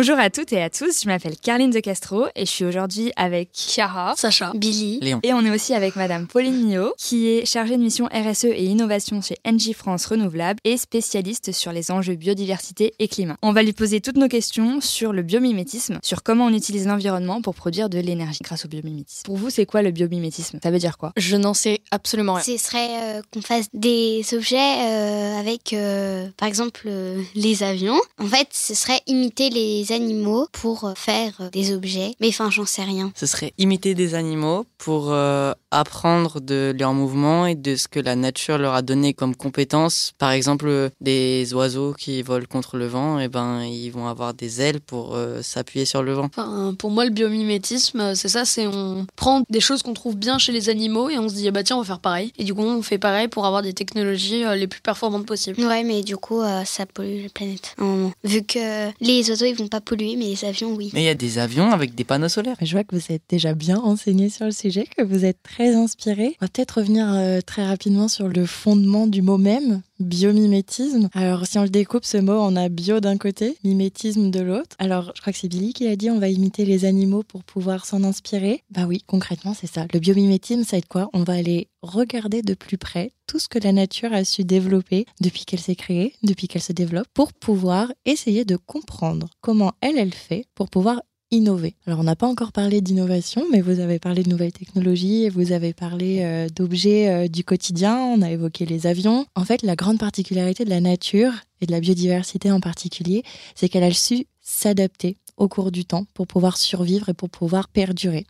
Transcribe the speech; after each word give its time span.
Bonjour 0.00 0.18
à 0.18 0.30
toutes 0.30 0.54
et 0.54 0.62
à 0.62 0.70
tous, 0.70 1.02
je 1.02 1.08
m'appelle 1.08 1.36
Carline 1.36 1.70
de 1.70 1.78
Castro 1.78 2.24
et 2.34 2.46
je 2.46 2.50
suis 2.50 2.64
aujourd'hui 2.64 3.12
avec 3.16 3.50
Chiara, 3.52 4.14
Sacha, 4.16 4.50
Billy, 4.54 4.98
Léon. 5.02 5.20
Et 5.22 5.34
on 5.34 5.44
est 5.44 5.50
aussi 5.50 5.74
avec 5.74 5.94
Madame 5.94 6.26
Pauline 6.26 6.56
Millot, 6.56 6.94
qui 6.96 7.28
est 7.28 7.44
chargée 7.44 7.76
de 7.76 7.82
mission 7.82 8.06
RSE 8.06 8.44
et 8.44 8.64
innovation 8.64 9.20
chez 9.20 9.36
NJ 9.46 9.74
France 9.74 10.06
Renouvelable 10.06 10.58
et 10.64 10.78
spécialiste 10.78 11.52
sur 11.52 11.70
les 11.72 11.90
enjeux 11.90 12.14
biodiversité 12.14 12.94
et 12.98 13.08
climat. 13.08 13.36
On 13.42 13.52
va 13.52 13.62
lui 13.62 13.74
poser 13.74 14.00
toutes 14.00 14.16
nos 14.16 14.28
questions 14.28 14.80
sur 14.80 15.12
le 15.12 15.20
biomimétisme, 15.20 15.98
sur 16.02 16.22
comment 16.22 16.46
on 16.46 16.54
utilise 16.54 16.86
l'environnement 16.86 17.42
pour 17.42 17.54
produire 17.54 17.90
de 17.90 17.98
l'énergie 17.98 18.40
grâce 18.42 18.64
au 18.64 18.68
biomimétisme. 18.68 19.24
Pour 19.26 19.36
vous, 19.36 19.50
c'est 19.50 19.66
quoi 19.66 19.82
le 19.82 19.90
biomimétisme? 19.90 20.60
Ça 20.62 20.70
veut 20.70 20.78
dire 20.78 20.96
quoi? 20.96 21.12
Je 21.18 21.36
n'en 21.36 21.52
sais 21.52 21.80
absolument 21.90 22.32
rien. 22.32 22.44
Ce 22.44 22.56
serait 22.56 23.18
euh, 23.18 23.22
qu'on 23.34 23.42
fasse 23.42 23.66
des 23.74 24.24
objets 24.32 24.56
euh, 24.56 25.38
avec, 25.38 25.74
euh, 25.74 26.26
par 26.38 26.48
exemple, 26.48 26.84
euh, 26.86 27.22
les 27.34 27.62
avions. 27.62 28.00
En 28.18 28.26
fait, 28.26 28.48
ce 28.52 28.72
serait 28.72 29.02
imiter 29.06 29.50
les 29.50 29.89
animaux 29.92 30.46
pour 30.52 30.84
euh, 30.84 30.92
faire 30.94 31.32
euh, 31.40 31.50
des 31.50 31.72
objets. 31.72 32.14
Mais 32.20 32.28
enfin, 32.28 32.50
j'en 32.50 32.66
sais 32.66 32.82
rien. 32.82 33.12
Ce 33.14 33.26
serait 33.26 33.52
imiter 33.58 33.94
des 33.94 34.14
animaux 34.14 34.66
pour 34.78 35.12
euh, 35.12 35.52
apprendre 35.70 36.40
de 36.40 36.74
leurs 36.78 36.92
mouvements 36.94 37.46
et 37.46 37.54
de 37.54 37.76
ce 37.76 37.88
que 37.88 38.00
la 38.00 38.16
nature 38.16 38.58
leur 38.58 38.74
a 38.74 38.82
donné 38.82 39.14
comme 39.14 39.36
compétences. 39.36 40.12
Par 40.18 40.30
exemple, 40.30 40.90
des 41.00 41.54
oiseaux 41.54 41.92
qui 41.92 42.22
volent 42.22 42.46
contre 42.48 42.76
le 42.76 42.86
vent, 42.86 43.18
et 43.18 43.28
ben 43.28 43.62
ils 43.62 43.90
vont 43.90 44.08
avoir 44.08 44.34
des 44.34 44.60
ailes 44.60 44.80
pour 44.80 45.14
euh, 45.14 45.42
s'appuyer 45.42 45.84
sur 45.84 46.02
le 46.02 46.12
vent. 46.12 46.26
Enfin, 46.26 46.74
pour 46.78 46.90
moi, 46.90 47.04
le 47.04 47.10
biomimétisme, 47.10 48.14
c'est 48.14 48.28
ça, 48.28 48.44
c'est 48.44 48.66
on 48.66 49.06
prend 49.16 49.42
des 49.48 49.60
choses 49.60 49.82
qu'on 49.82 49.94
trouve 49.94 50.16
bien 50.16 50.38
chez 50.38 50.52
les 50.52 50.68
animaux 50.68 51.08
et 51.08 51.18
on 51.18 51.28
se 51.28 51.34
dit, 51.34 51.46
eh 51.46 51.50
bah 51.50 51.62
tiens, 51.62 51.76
on 51.76 51.80
va 51.80 51.86
faire 51.86 52.00
pareil. 52.00 52.32
Et 52.38 52.44
du 52.44 52.54
coup, 52.54 52.62
on 52.62 52.82
fait 52.82 52.98
pareil 52.98 53.28
pour 53.28 53.46
avoir 53.46 53.62
des 53.62 53.72
technologies 53.72 54.44
euh, 54.44 54.54
les 54.54 54.66
plus 54.66 54.80
performantes 54.80 55.26
possibles. 55.26 55.60
Ouais, 55.62 55.84
mais 55.84 56.02
du 56.02 56.16
coup, 56.16 56.40
euh, 56.40 56.64
ça 56.64 56.86
pollue 56.86 57.22
la 57.22 57.28
planète. 57.28 57.76
Vu 58.24 58.42
que 58.42 58.90
les 59.00 59.30
oiseaux, 59.30 59.46
ils 59.46 59.54
vont 59.54 59.68
pas 59.68 59.79
polluer, 59.80 60.16
mais 60.16 60.26
les 60.26 60.44
avions, 60.44 60.74
oui. 60.74 60.90
Mais 60.94 61.02
il 61.02 61.06
y 61.06 61.08
a 61.08 61.14
des 61.14 61.38
avions 61.38 61.70
avec 61.70 61.94
des 61.94 62.04
panneaux 62.04 62.28
solaires. 62.28 62.56
Je 62.60 62.72
vois 62.72 62.84
que 62.84 62.96
vous 62.96 63.12
êtes 63.12 63.22
déjà 63.28 63.54
bien 63.54 63.78
renseigné 63.78 64.28
sur 64.28 64.44
le 64.44 64.52
sujet, 64.52 64.86
que 64.96 65.02
vous 65.02 65.24
êtes 65.24 65.42
très 65.42 65.74
inspiré. 65.74 66.36
On 66.40 66.44
va 66.44 66.48
peut-être 66.48 66.78
revenir 66.78 67.12
euh, 67.12 67.40
très 67.40 67.66
rapidement 67.66 68.08
sur 68.08 68.28
le 68.28 68.46
fondement 68.46 69.06
du 69.06 69.22
mot 69.22 69.38
même, 69.38 69.82
biomimétisme. 70.00 71.08
Alors, 71.12 71.46
si 71.46 71.58
on 71.58 71.62
le 71.62 71.68
découpe, 71.68 72.04
ce 72.04 72.16
mot, 72.16 72.32
on 72.32 72.56
a 72.56 72.68
bio 72.68 73.00
d'un 73.00 73.18
côté, 73.18 73.56
mimétisme 73.64 74.30
de 74.30 74.40
l'autre. 74.40 74.76
Alors, 74.78 75.12
je 75.14 75.20
crois 75.20 75.32
que 75.32 75.38
c'est 75.38 75.48
Billy 75.48 75.72
qui 75.72 75.86
a 75.86 75.96
dit 75.96 76.10
on 76.10 76.18
va 76.18 76.28
imiter 76.28 76.64
les 76.64 76.84
animaux 76.84 77.22
pour 77.22 77.44
pouvoir 77.44 77.86
s'en 77.86 78.02
inspirer. 78.02 78.62
Bah 78.70 78.86
oui, 78.86 79.02
concrètement, 79.06 79.54
c'est 79.54 79.66
ça. 79.66 79.86
Le 79.92 80.00
biomimétisme, 80.00 80.64
ça 80.64 80.72
va 80.72 80.78
être 80.78 80.88
quoi? 80.88 81.10
On 81.12 81.22
va 81.22 81.34
aller 81.34 81.68
regarder 81.82 82.42
de 82.42 82.54
plus 82.54 82.78
près 82.78 83.12
tout 83.26 83.38
ce 83.38 83.48
que 83.48 83.58
la 83.58 83.72
nature 83.72 84.12
a 84.12 84.24
su 84.24 84.44
développer 84.44 85.06
depuis 85.20 85.44
qu'elle 85.44 85.60
s'est 85.60 85.76
créée, 85.76 86.14
depuis 86.22 86.48
qu'elle 86.48 86.62
se 86.62 86.72
développe, 86.72 87.06
pour 87.14 87.32
pouvoir 87.32 87.92
essayer 88.04 88.44
de 88.44 88.56
comprendre 88.56 89.28
comment 89.40 89.72
elle, 89.80 89.98
elle 89.98 90.14
fait 90.14 90.46
pour 90.54 90.68
pouvoir 90.68 91.02
innover. 91.30 91.74
Alors 91.86 92.00
on 92.00 92.04
n'a 92.04 92.16
pas 92.16 92.26
encore 92.26 92.52
parlé 92.52 92.80
d'innovation, 92.80 93.44
mais 93.50 93.60
vous 93.60 93.80
avez 93.80 93.98
parlé 93.98 94.22
de 94.22 94.28
nouvelles 94.28 94.52
technologies, 94.52 95.24
et 95.24 95.30
vous 95.30 95.52
avez 95.52 95.72
parlé 95.72 96.20
euh, 96.22 96.48
d'objets 96.48 97.08
euh, 97.08 97.28
du 97.28 97.44
quotidien, 97.44 97.96
on 97.98 98.22
a 98.22 98.30
évoqué 98.30 98.66
les 98.66 98.86
avions. 98.86 99.26
En 99.34 99.44
fait, 99.44 99.62
la 99.62 99.76
grande 99.76 99.98
particularité 99.98 100.64
de 100.64 100.70
la 100.70 100.80
nature 100.80 101.32
et 101.60 101.66
de 101.66 101.72
la 101.72 101.80
biodiversité 101.80 102.50
en 102.50 102.60
particulier, 102.60 103.22
c'est 103.54 103.68
qu'elle 103.68 103.84
a 103.84 103.92
su 103.92 104.26
s'adapter 104.40 105.16
au 105.40 105.48
cours 105.48 105.72
du 105.72 105.84
temps 105.84 106.04
pour 106.14 106.28
pouvoir 106.28 106.56
survivre 106.56 107.08
et 107.08 107.14
pour 107.14 107.30
pouvoir 107.30 107.68
perdurer. 107.68 108.26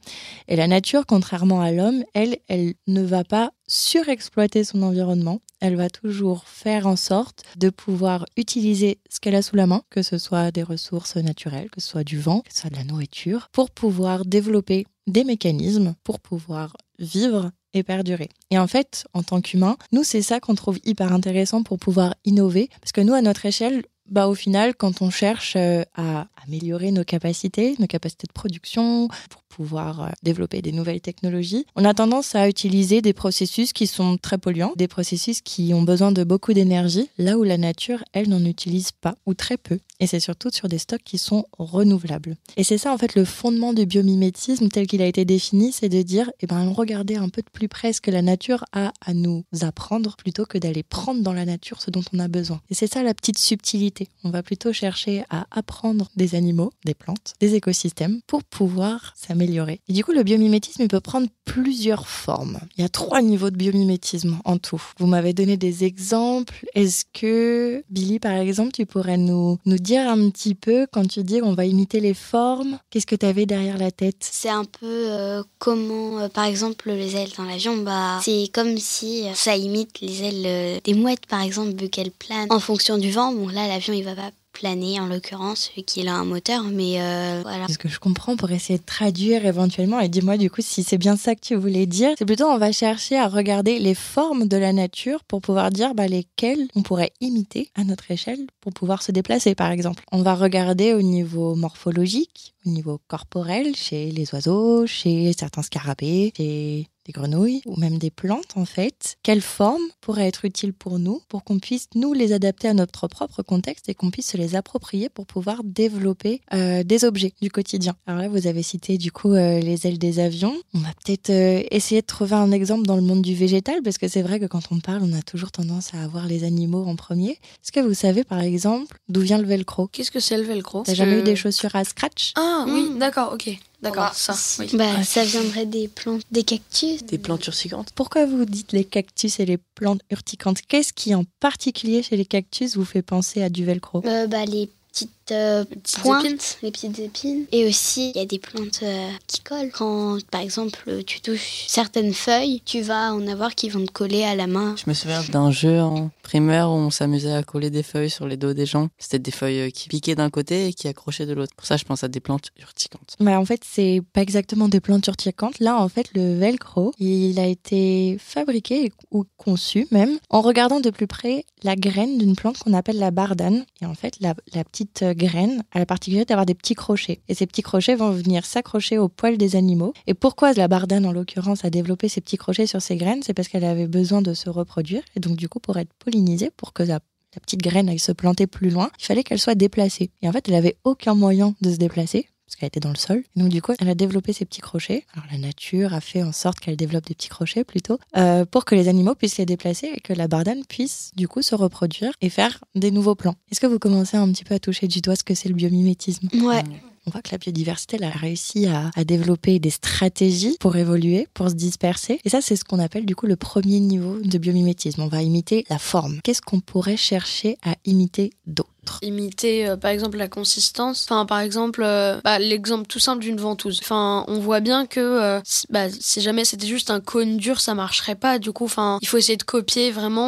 Et 0.48 0.56
la 0.56 0.68
nature, 0.68 1.04
contrairement 1.06 1.60
à 1.60 1.72
l'homme, 1.72 2.04
elle, 2.14 2.38
elle 2.48 2.74
ne 2.86 3.02
va 3.02 3.24
pas 3.24 3.50
surexploiter 3.66 4.64
son 4.64 4.82
environnement. 4.82 5.40
Elle 5.60 5.76
va 5.76 5.90
toujours 5.90 6.44
faire 6.46 6.86
en 6.86 6.96
sorte 6.96 7.44
de 7.56 7.68
pouvoir 7.68 8.24
utiliser 8.36 8.98
ce 9.10 9.20
qu'elle 9.20 9.34
a 9.34 9.42
sous 9.42 9.56
la 9.56 9.66
main, 9.66 9.82
que 9.90 10.02
ce 10.02 10.16
soit 10.16 10.52
des 10.52 10.62
ressources 10.62 11.16
naturelles, 11.16 11.68
que 11.70 11.80
ce 11.80 11.88
soit 11.88 12.04
du 12.04 12.18
vent, 12.18 12.40
que 12.40 12.54
ce 12.54 12.62
soit 12.62 12.70
de 12.70 12.76
la 12.76 12.84
nourriture, 12.84 13.48
pour 13.52 13.70
pouvoir 13.70 14.24
développer 14.24 14.86
des 15.06 15.24
mécanismes 15.24 15.94
pour 16.04 16.20
pouvoir 16.20 16.76
vivre 16.98 17.50
et 17.74 17.82
perdurer. 17.82 18.28
Et 18.50 18.58
en 18.58 18.66
fait, 18.66 19.04
en 19.12 19.22
tant 19.22 19.40
qu'humain, 19.40 19.76
nous, 19.92 20.04
c'est 20.04 20.22
ça 20.22 20.40
qu'on 20.40 20.54
trouve 20.54 20.78
hyper 20.84 21.12
intéressant 21.12 21.62
pour 21.62 21.78
pouvoir 21.78 22.14
innover, 22.24 22.68
parce 22.80 22.92
que 22.92 23.00
nous, 23.00 23.14
à 23.14 23.22
notre 23.22 23.46
échelle, 23.46 23.84
bah, 24.10 24.26
au 24.26 24.34
final, 24.34 24.74
quand 24.74 25.02
on 25.02 25.10
cherche 25.10 25.54
euh, 25.56 25.84
à 25.94 26.26
améliorer 26.44 26.90
nos 26.90 27.04
capacités, 27.04 27.76
nos 27.78 27.86
capacités 27.86 28.26
de 28.26 28.32
production, 28.32 29.08
pour 29.28 29.42
pouvoir 29.50 30.02
euh, 30.02 30.08
développer 30.22 30.62
des 30.62 30.72
nouvelles 30.72 31.00
technologies, 31.00 31.66
on 31.76 31.84
a 31.84 31.92
tendance 31.92 32.34
à 32.34 32.48
utiliser 32.48 33.02
des 33.02 33.12
processus 33.12 33.72
qui 33.72 33.86
sont 33.86 34.16
très 34.16 34.38
polluants, 34.38 34.72
des 34.76 34.88
processus 34.88 35.42
qui 35.42 35.74
ont 35.74 35.82
besoin 35.82 36.12
de 36.12 36.24
beaucoup 36.24 36.54
d'énergie, 36.54 37.10
là 37.18 37.36
où 37.36 37.42
la 37.42 37.58
nature, 37.58 38.02
elle, 38.12 38.28
n'en 38.28 38.44
utilise 38.44 38.92
pas 38.92 39.16
ou 39.26 39.34
très 39.34 39.58
peu. 39.58 39.78
Et 39.98 40.06
c'est 40.06 40.20
surtout 40.20 40.50
sur 40.50 40.68
des 40.68 40.78
stocks 40.78 41.02
qui 41.04 41.18
sont 41.18 41.44
renouvelables. 41.58 42.36
Et 42.56 42.64
c'est 42.64 42.78
ça, 42.78 42.92
en 42.92 42.98
fait, 42.98 43.14
le 43.14 43.26
fondement 43.26 43.74
du 43.74 43.84
biomimétisme 43.84 44.68
tel 44.68 44.86
qu'il 44.86 45.02
a 45.02 45.06
été 45.06 45.24
défini, 45.26 45.72
c'est 45.72 45.90
de 45.90 46.00
dire, 46.00 46.30
eh 46.40 46.46
ben, 46.46 46.70
regardez 46.70 47.16
un 47.16 47.28
peu 47.28 47.42
de 47.42 47.50
plus 47.52 47.68
près 47.68 47.92
ce 47.92 48.00
que 48.00 48.10
la 48.10 48.22
nature 48.22 48.64
a 48.72 48.92
à 49.04 49.12
nous 49.12 49.44
apprendre 49.60 50.16
plutôt 50.16 50.46
que 50.46 50.56
d'aller 50.56 50.82
prendre 50.82 51.22
dans 51.22 51.34
la 51.34 51.44
nature 51.44 51.82
ce 51.82 51.90
dont 51.90 52.02
on 52.14 52.18
a 52.18 52.28
besoin. 52.28 52.60
Et 52.70 52.74
c'est 52.74 52.90
ça 52.90 53.02
la 53.02 53.12
petite 53.12 53.38
subtilité. 53.38 54.08
On 54.24 54.30
va 54.30 54.42
plutôt 54.42 54.72
chercher 54.72 55.24
à 55.28 55.46
apprendre 55.50 56.08
des 56.16 56.34
animaux, 56.34 56.70
des 56.84 56.94
plantes, 56.94 57.34
des 57.40 57.54
écosystèmes 57.54 58.20
pour 58.26 58.44
pouvoir 58.44 59.14
Et 59.42 59.92
du 59.92 60.04
coup, 60.04 60.12
le 60.12 60.22
biomimétisme, 60.22 60.82
il 60.82 60.88
peut 60.88 61.00
prendre 61.00 61.28
plusieurs 61.44 62.06
formes. 62.06 62.58
Il 62.76 62.82
y 62.82 62.84
a 62.84 62.88
trois 62.88 63.22
niveaux 63.22 63.50
de 63.50 63.56
biomimétisme 63.56 64.38
en 64.44 64.58
tout. 64.58 64.82
Vous 64.98 65.06
m'avez 65.06 65.32
donné 65.32 65.56
des 65.56 65.84
exemples. 65.84 66.66
Est-ce 66.74 67.04
que, 67.12 67.82
Billy, 67.90 68.18
par 68.18 68.32
exemple, 68.32 68.72
tu 68.72 68.86
pourrais 68.86 69.16
nous, 69.16 69.58
nous 69.64 69.78
dire 69.78 70.08
un 70.08 70.30
petit 70.30 70.54
peu, 70.54 70.86
quand 70.92 71.06
tu 71.06 71.22
dis 71.22 71.40
on 71.42 71.54
va 71.54 71.64
imiter 71.64 72.00
les 72.00 72.14
formes, 72.14 72.78
qu'est-ce 72.90 73.06
que 73.06 73.16
tu 73.16 73.26
avais 73.26 73.46
derrière 73.46 73.78
la 73.78 73.90
tête? 73.90 74.28
C'est 74.30 74.48
un 74.48 74.64
peu 74.64 74.86
euh, 74.86 75.42
comment, 75.58 76.20
euh, 76.20 76.28
par 76.28 76.44
exemple, 76.44 76.90
les 76.90 77.16
ailes 77.16 77.30
dans 77.36 77.44
l'avion, 77.44 77.78
bah, 77.78 78.20
c'est 78.22 78.48
comme 78.52 78.76
si 78.78 79.26
euh, 79.26 79.34
ça 79.34 79.56
imite 79.56 80.00
les 80.00 80.22
ailes 80.22 80.80
des 80.84 80.94
mouettes, 80.94 81.26
par 81.26 81.42
exemple, 81.42 81.74
vu 81.80 81.88
qu'elles 81.88 82.10
planent 82.10 82.48
en 82.50 82.60
fonction 82.60 82.98
du 82.98 83.10
vent. 83.10 83.32
Bon, 83.32 83.48
là, 83.48 83.66
l'avion, 83.68 83.94
il 83.94 84.04
va 84.04 84.14
pas 84.14 84.30
planer, 84.52 85.00
en 85.00 85.06
l'occurrence, 85.06 85.70
vu 85.76 85.82
qu'il 85.82 86.08
a 86.08 86.14
un 86.14 86.24
moteur, 86.24 86.64
mais 86.64 87.00
euh, 87.00 87.40
voilà. 87.42 87.66
Ce 87.68 87.78
que 87.78 87.88
je 87.88 87.98
comprends 87.98 88.36
pour 88.36 88.50
essayer 88.50 88.78
de 88.78 88.84
traduire 88.84 89.46
éventuellement, 89.46 90.00
et 90.00 90.08
dis-moi 90.08 90.36
du 90.36 90.50
coup 90.50 90.60
si 90.60 90.82
c'est 90.82 90.98
bien 90.98 91.16
ça 91.16 91.34
que 91.34 91.40
tu 91.40 91.54
voulais 91.54 91.86
dire, 91.86 92.10
c'est 92.18 92.24
plutôt 92.24 92.46
on 92.46 92.58
va 92.58 92.72
chercher 92.72 93.16
à 93.16 93.28
regarder 93.28 93.78
les 93.78 93.94
formes 93.94 94.46
de 94.46 94.56
la 94.56 94.72
nature 94.72 95.24
pour 95.24 95.40
pouvoir 95.40 95.70
dire 95.70 95.94
bah, 95.94 96.06
lesquelles 96.06 96.68
on 96.74 96.82
pourrait 96.82 97.12
imiter 97.20 97.70
à 97.74 97.84
notre 97.84 98.10
échelle 98.10 98.46
pour 98.60 98.72
pouvoir 98.72 99.02
se 99.02 99.12
déplacer 99.12 99.54
par 99.54 99.70
exemple. 99.70 100.04
On 100.12 100.22
va 100.22 100.34
regarder 100.34 100.94
au 100.94 101.02
niveau 101.02 101.54
morphologique, 101.54 102.54
au 102.66 102.70
niveau 102.70 103.00
corporel, 103.08 103.74
chez 103.74 104.10
les 104.10 104.32
oiseaux, 104.34 104.86
chez 104.86 105.32
certains 105.32 105.62
scarabées, 105.62 106.32
chez 106.36 106.86
des 107.10 107.20
grenouilles 107.20 107.60
ou 107.66 107.76
même 107.78 107.98
des 107.98 108.10
plantes 108.10 108.52
en 108.56 108.64
fait, 108.64 109.16
quelle 109.24 109.40
forme 109.40 109.82
pourrait 110.00 110.28
être 110.28 110.44
utile 110.44 110.72
pour 110.72 110.98
nous 111.00 111.20
pour 111.28 111.42
qu'on 111.44 111.58
puisse 111.58 111.88
nous 111.96 112.12
les 112.12 112.32
adapter 112.32 112.68
à 112.68 112.74
notre 112.74 113.08
propre 113.08 113.42
contexte 113.42 113.88
et 113.88 113.94
qu'on 113.94 114.10
puisse 114.10 114.28
se 114.30 114.36
les 114.36 114.54
approprier 114.54 115.08
pour 115.08 115.26
pouvoir 115.26 115.62
développer 115.64 116.40
euh, 116.54 116.82
des 116.84 117.04
objets 117.04 117.32
du 117.42 117.50
quotidien? 117.50 117.94
Alors 118.06 118.20
là, 118.22 118.28
vous 118.28 118.46
avez 118.46 118.62
cité 118.62 118.96
du 118.98 119.10
coup 119.10 119.32
euh, 119.32 119.58
les 119.60 119.86
ailes 119.86 119.98
des 119.98 120.20
avions. 120.20 120.54
On 120.74 120.78
va 120.78 120.90
peut-être 121.04 121.30
euh, 121.30 121.62
essayer 121.70 122.00
de 122.00 122.06
trouver 122.06 122.36
un 122.36 122.52
exemple 122.52 122.86
dans 122.86 122.96
le 122.96 123.02
monde 123.02 123.22
du 123.22 123.34
végétal 123.34 123.82
parce 123.82 123.98
que 123.98 124.06
c'est 124.08 124.22
vrai 124.22 124.38
que 124.38 124.46
quand 124.46 124.70
on 124.70 124.78
parle, 124.78 125.02
on 125.02 125.12
a 125.12 125.22
toujours 125.22 125.50
tendance 125.50 125.92
à 125.94 126.02
avoir 126.02 126.26
les 126.26 126.44
animaux 126.44 126.84
en 126.86 126.94
premier. 126.96 127.32
Est-ce 127.32 127.72
que 127.72 127.80
vous 127.80 127.94
savez 127.94 128.22
par 128.24 128.40
exemple 128.40 128.96
d'où 129.08 129.20
vient 129.20 129.38
le 129.38 129.46
velcro? 129.46 129.88
Qu'est-ce 129.88 130.10
que 130.12 130.20
c'est 130.20 130.36
le 130.38 130.44
velcro? 130.44 130.82
T'as 130.84 130.94
jamais 130.94 131.18
eu 131.18 131.22
des 131.22 131.36
chaussures 131.36 131.74
à 131.74 131.84
scratch? 131.84 132.32
Ah 132.36 132.64
oui, 132.68 132.90
Mm. 132.90 132.98
d'accord, 132.98 133.32
ok. 133.34 133.58
D'accord, 133.82 134.12
ça. 134.14 134.34
oui. 134.58 134.70
Bah, 134.74 135.02
ça 135.04 135.24
viendrait 135.24 135.66
des 135.66 135.88
plantes, 135.88 136.22
des 136.30 136.42
cactus. 136.44 137.02
Des 137.04 137.18
plantes 137.18 137.46
urticantes. 137.46 137.90
Pourquoi 137.94 138.26
vous 138.26 138.44
dites 138.44 138.72
les 138.72 138.84
cactus 138.84 139.40
et 139.40 139.46
les 139.46 139.58
plantes 139.74 140.02
urticantes? 140.10 140.58
Qu'est-ce 140.68 140.92
qui 140.92 141.14
en 141.14 141.24
particulier 141.40 142.02
chez 142.02 142.16
les 142.16 142.26
cactus 142.26 142.76
vous 142.76 142.84
fait 142.84 143.02
penser 143.02 143.42
à 143.42 143.48
du 143.48 143.64
velcro? 143.64 144.02
Euh, 144.04 144.26
bah, 144.26 144.44
les 144.44 144.68
petites 144.90 145.10
euh, 145.32 145.64
petites 145.64 146.00
pointes, 146.00 146.24
épines. 146.24 146.38
les 146.62 146.70
petites 146.70 146.98
épines. 146.98 147.44
Et 147.52 147.66
aussi, 147.66 148.10
il 148.14 148.18
y 148.18 148.22
a 148.22 148.26
des 148.26 148.38
plantes 148.38 148.80
euh, 148.82 149.08
qui 149.26 149.40
collent. 149.40 149.70
Quand, 149.72 150.18
par 150.30 150.40
exemple, 150.40 151.02
tu 151.06 151.20
touches 151.20 151.64
certaines 151.66 152.14
feuilles, 152.14 152.62
tu 152.64 152.80
vas 152.80 153.12
en 153.12 153.26
avoir 153.26 153.54
qui 153.54 153.68
vont 153.68 153.84
te 153.84 153.92
coller 153.92 154.24
à 154.24 154.34
la 154.34 154.46
main. 154.46 154.74
Je 154.76 154.88
me 154.88 154.94
souviens 154.94 155.22
d'un 155.30 155.50
jeu 155.50 155.80
en 155.80 156.10
primaire 156.22 156.70
où 156.70 156.74
on 156.74 156.90
s'amusait 156.90 157.32
à 157.32 157.42
coller 157.42 157.70
des 157.70 157.82
feuilles 157.82 158.10
sur 158.10 158.26
les 158.26 158.36
dos 158.36 158.54
des 158.54 158.66
gens. 158.66 158.88
C'était 158.98 159.18
des 159.18 159.30
feuilles 159.30 159.60
euh, 159.60 159.70
qui 159.70 159.88
piquaient 159.88 160.14
d'un 160.14 160.30
côté 160.30 160.68
et 160.68 160.72
qui 160.72 160.88
accrochaient 160.88 161.26
de 161.26 161.34
l'autre. 161.34 161.54
Pour 161.56 161.66
ça, 161.66 161.76
je 161.76 161.84
pense 161.84 162.04
à 162.04 162.08
des 162.08 162.20
plantes 162.20 162.50
urticantes. 162.60 163.16
Bah, 163.20 163.38
en 163.38 163.44
fait, 163.44 163.62
c'est 163.64 164.02
pas 164.12 164.22
exactement 164.22 164.68
des 164.68 164.80
plantes 164.80 165.06
urticantes. 165.06 165.58
Là, 165.58 165.80
en 165.80 165.88
fait, 165.88 166.10
le 166.14 166.38
velcro, 166.38 166.92
il 166.98 167.38
a 167.38 167.46
été 167.46 168.16
fabriqué 168.20 168.92
ou 169.10 169.24
conçu 169.36 169.86
même 169.90 170.18
en 170.28 170.40
regardant 170.40 170.80
de 170.80 170.90
plus 170.90 171.06
près 171.06 171.44
la 171.62 171.76
graine 171.76 172.18
d'une 172.18 172.36
plante 172.36 172.58
qu'on 172.58 172.74
appelle 172.74 172.98
la 172.98 173.10
bardane. 173.10 173.64
Et 173.82 173.86
en 173.86 173.94
fait, 173.94 174.14
la, 174.20 174.34
la 174.54 174.64
petite 174.64 175.02
graine 175.20 175.62
a 175.72 175.78
la 175.78 175.86
particularité 175.86 176.30
d'avoir 176.30 176.46
des 176.46 176.54
petits 176.54 176.74
crochets. 176.74 177.20
Et 177.28 177.34
ces 177.34 177.46
petits 177.46 177.62
crochets 177.62 177.94
vont 177.94 178.10
venir 178.10 178.44
s'accrocher 178.44 178.98
aux 178.98 179.08
poils 179.08 179.38
des 179.38 179.54
animaux. 179.54 179.92
Et 180.06 180.14
pourquoi 180.14 180.52
la 180.52 180.66
bardane, 180.66 181.06
en 181.06 181.12
l'occurrence, 181.12 181.64
a 181.64 181.70
développé 181.70 182.08
ces 182.08 182.20
petits 182.20 182.38
crochets 182.38 182.66
sur 182.66 182.82
ses 182.82 182.96
graines? 182.96 183.22
C'est 183.22 183.34
parce 183.34 183.48
qu'elle 183.48 183.64
avait 183.64 183.86
besoin 183.86 184.22
de 184.22 184.34
se 184.34 184.50
reproduire. 184.50 185.02
Et 185.14 185.20
donc, 185.20 185.36
du 185.36 185.48
coup, 185.48 185.60
pour 185.60 185.76
être 185.76 185.92
pollinisée, 185.98 186.50
pour 186.56 186.72
que 186.72 186.82
la 186.82 186.98
la 187.34 187.40
petite 187.40 187.62
graine 187.62 187.88
aille 187.88 188.00
se 188.00 188.10
planter 188.10 188.48
plus 188.48 188.70
loin, 188.70 188.90
il 188.98 189.04
fallait 189.04 189.22
qu'elle 189.22 189.38
soit 189.38 189.54
déplacée. 189.54 190.10
Et 190.20 190.28
en 190.28 190.32
fait, 190.32 190.48
elle 190.48 190.54
avait 190.56 190.76
aucun 190.82 191.14
moyen 191.14 191.54
de 191.60 191.70
se 191.70 191.76
déplacer 191.76 192.26
qu'elle 192.60 192.68
était 192.68 192.80
dans 192.80 192.90
le 192.90 192.96
sol. 192.96 193.24
Et 193.36 193.40
donc 193.40 193.48
du 193.48 193.62
coup, 193.62 193.72
elle 193.78 193.88
a 193.88 193.94
développé 193.94 194.32
ses 194.32 194.44
petits 194.44 194.60
crochets. 194.60 195.04
Alors 195.14 195.26
la 195.32 195.38
nature 195.38 195.94
a 195.94 196.00
fait 196.00 196.22
en 196.22 196.32
sorte 196.32 196.60
qu'elle 196.60 196.76
développe 196.76 197.06
des 197.06 197.14
petits 197.14 197.28
crochets 197.28 197.64
plutôt 197.64 197.98
euh, 198.16 198.44
pour 198.44 198.64
que 198.64 198.74
les 198.74 198.88
animaux 198.88 199.14
puissent 199.14 199.38
les 199.38 199.46
déplacer 199.46 199.90
et 199.94 200.00
que 200.00 200.12
la 200.12 200.28
bardane 200.28 200.64
puisse 200.68 201.10
du 201.16 201.26
coup 201.26 201.42
se 201.42 201.54
reproduire 201.54 202.12
et 202.20 202.30
faire 202.30 202.62
des 202.74 202.90
nouveaux 202.90 203.14
plans. 203.14 203.34
Est-ce 203.50 203.60
que 203.60 203.66
vous 203.66 203.78
commencez 203.78 204.16
un 204.16 204.30
petit 204.30 204.44
peu 204.44 204.54
à 204.54 204.58
toucher 204.58 204.86
du 204.86 205.00
doigt 205.00 205.16
ce 205.16 205.24
que 205.24 205.34
c'est 205.34 205.48
le 205.48 205.54
biomimétisme? 205.54 206.28
Ouais. 206.34 206.62
on 207.06 207.10
voit 207.10 207.22
que 207.22 207.30
la 207.32 207.38
biodiversité 207.38 207.96
elle 207.96 208.04
a 208.04 208.10
réussi 208.10 208.66
à, 208.66 208.90
à, 208.94 209.04
développer 209.04 209.58
des 209.58 209.70
stratégies 209.70 210.56
pour 210.60 210.76
évoluer, 210.76 211.26
pour 211.34 211.48
se 211.48 211.54
disperser. 211.54 212.20
Et 212.24 212.28
ça, 212.28 212.40
c'est 212.40 212.56
ce 212.56 212.64
qu'on 212.64 212.78
appelle 212.78 213.06
du 213.06 213.16
coup 213.16 213.26
le 213.26 213.36
premier 213.36 213.80
niveau 213.80 214.18
de 214.20 214.38
biomimétisme. 214.38 215.02
On 215.02 215.08
va 215.08 215.22
imiter 215.22 215.64
la 215.70 215.78
forme. 215.78 216.20
Qu'est-ce 216.22 216.42
qu'on 216.42 216.60
pourrait 216.60 216.96
chercher 216.96 217.56
à 217.62 217.74
imiter 217.84 218.32
d'autre 218.46 218.69
Imiter 219.02 219.68
euh, 219.68 219.76
par 219.76 219.90
exemple 219.90 220.18
la 220.18 220.28
consistance. 220.28 221.06
Enfin, 221.08 221.26
par 221.26 221.40
exemple, 221.40 221.82
euh, 221.84 222.20
bah, 222.24 222.38
l'exemple 222.38 222.86
tout 222.86 222.98
simple 222.98 223.22
d'une 223.22 223.36
ventouse. 223.36 223.80
Enfin, 223.82 224.24
on 224.28 224.38
voit 224.38 224.60
bien 224.60 224.86
que 224.86 225.00
euh, 225.00 225.40
si, 225.44 225.66
bah, 225.70 225.86
si 225.90 226.20
jamais 226.20 226.44
c'était 226.44 226.66
juste 226.66 226.90
un 226.90 227.00
cône 227.00 227.36
dur, 227.36 227.60
ça 227.60 227.74
marcherait 227.74 228.14
pas. 228.14 228.38
Du 228.38 228.52
coup, 228.52 228.64
enfin, 228.64 228.98
il 229.02 229.08
faut 229.08 229.16
essayer 229.16 229.36
de 229.36 229.42
copier 229.42 229.90
vraiment 229.90 230.20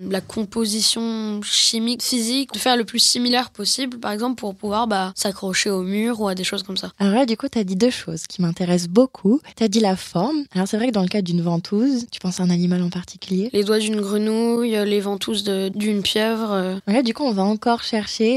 la 0.00 0.20
composition 0.20 1.40
chimique, 1.42 2.02
physique, 2.02 2.52
de 2.52 2.58
faire 2.58 2.76
le 2.76 2.84
plus 2.84 2.98
similaire 2.98 3.50
possible, 3.50 3.98
par 3.98 4.12
exemple, 4.12 4.36
pour 4.36 4.54
pouvoir 4.54 4.86
bah, 4.86 5.12
s'accrocher 5.14 5.70
au 5.70 5.82
mur 5.82 6.20
ou 6.20 6.28
à 6.28 6.34
des 6.34 6.44
choses 6.44 6.62
comme 6.62 6.76
ça. 6.76 6.92
Alors 6.98 7.14
là, 7.14 7.26
du 7.26 7.36
coup, 7.36 7.48
tu 7.48 7.58
as 7.58 7.64
dit 7.64 7.76
deux 7.76 7.90
choses 7.90 8.26
qui 8.26 8.42
m'intéressent 8.42 8.88
beaucoup. 8.88 9.40
Tu 9.56 9.64
as 9.64 9.68
dit 9.68 9.80
la 9.80 9.96
forme. 9.96 10.44
Alors 10.54 10.68
c'est 10.68 10.76
vrai 10.76 10.88
que 10.88 10.92
dans 10.92 11.02
le 11.02 11.08
cas 11.08 11.22
d'une 11.22 11.42
ventouse, 11.42 12.06
tu 12.10 12.20
penses 12.20 12.40
à 12.40 12.44
un 12.44 12.50
animal 12.50 12.82
en 12.82 12.90
particulier? 12.90 13.50
Les 13.52 13.64
doigts 13.64 13.78
d'une 13.78 14.00
grenouille, 14.00 14.76
les 14.84 15.00
ventouses 15.00 15.44
d'une 15.44 16.02
pieuvre. 16.02 16.80
Là, 16.86 17.02
du 17.02 17.14
coup, 17.14 17.24
on 17.24 17.32
va 17.32 17.42
encore 17.42 17.82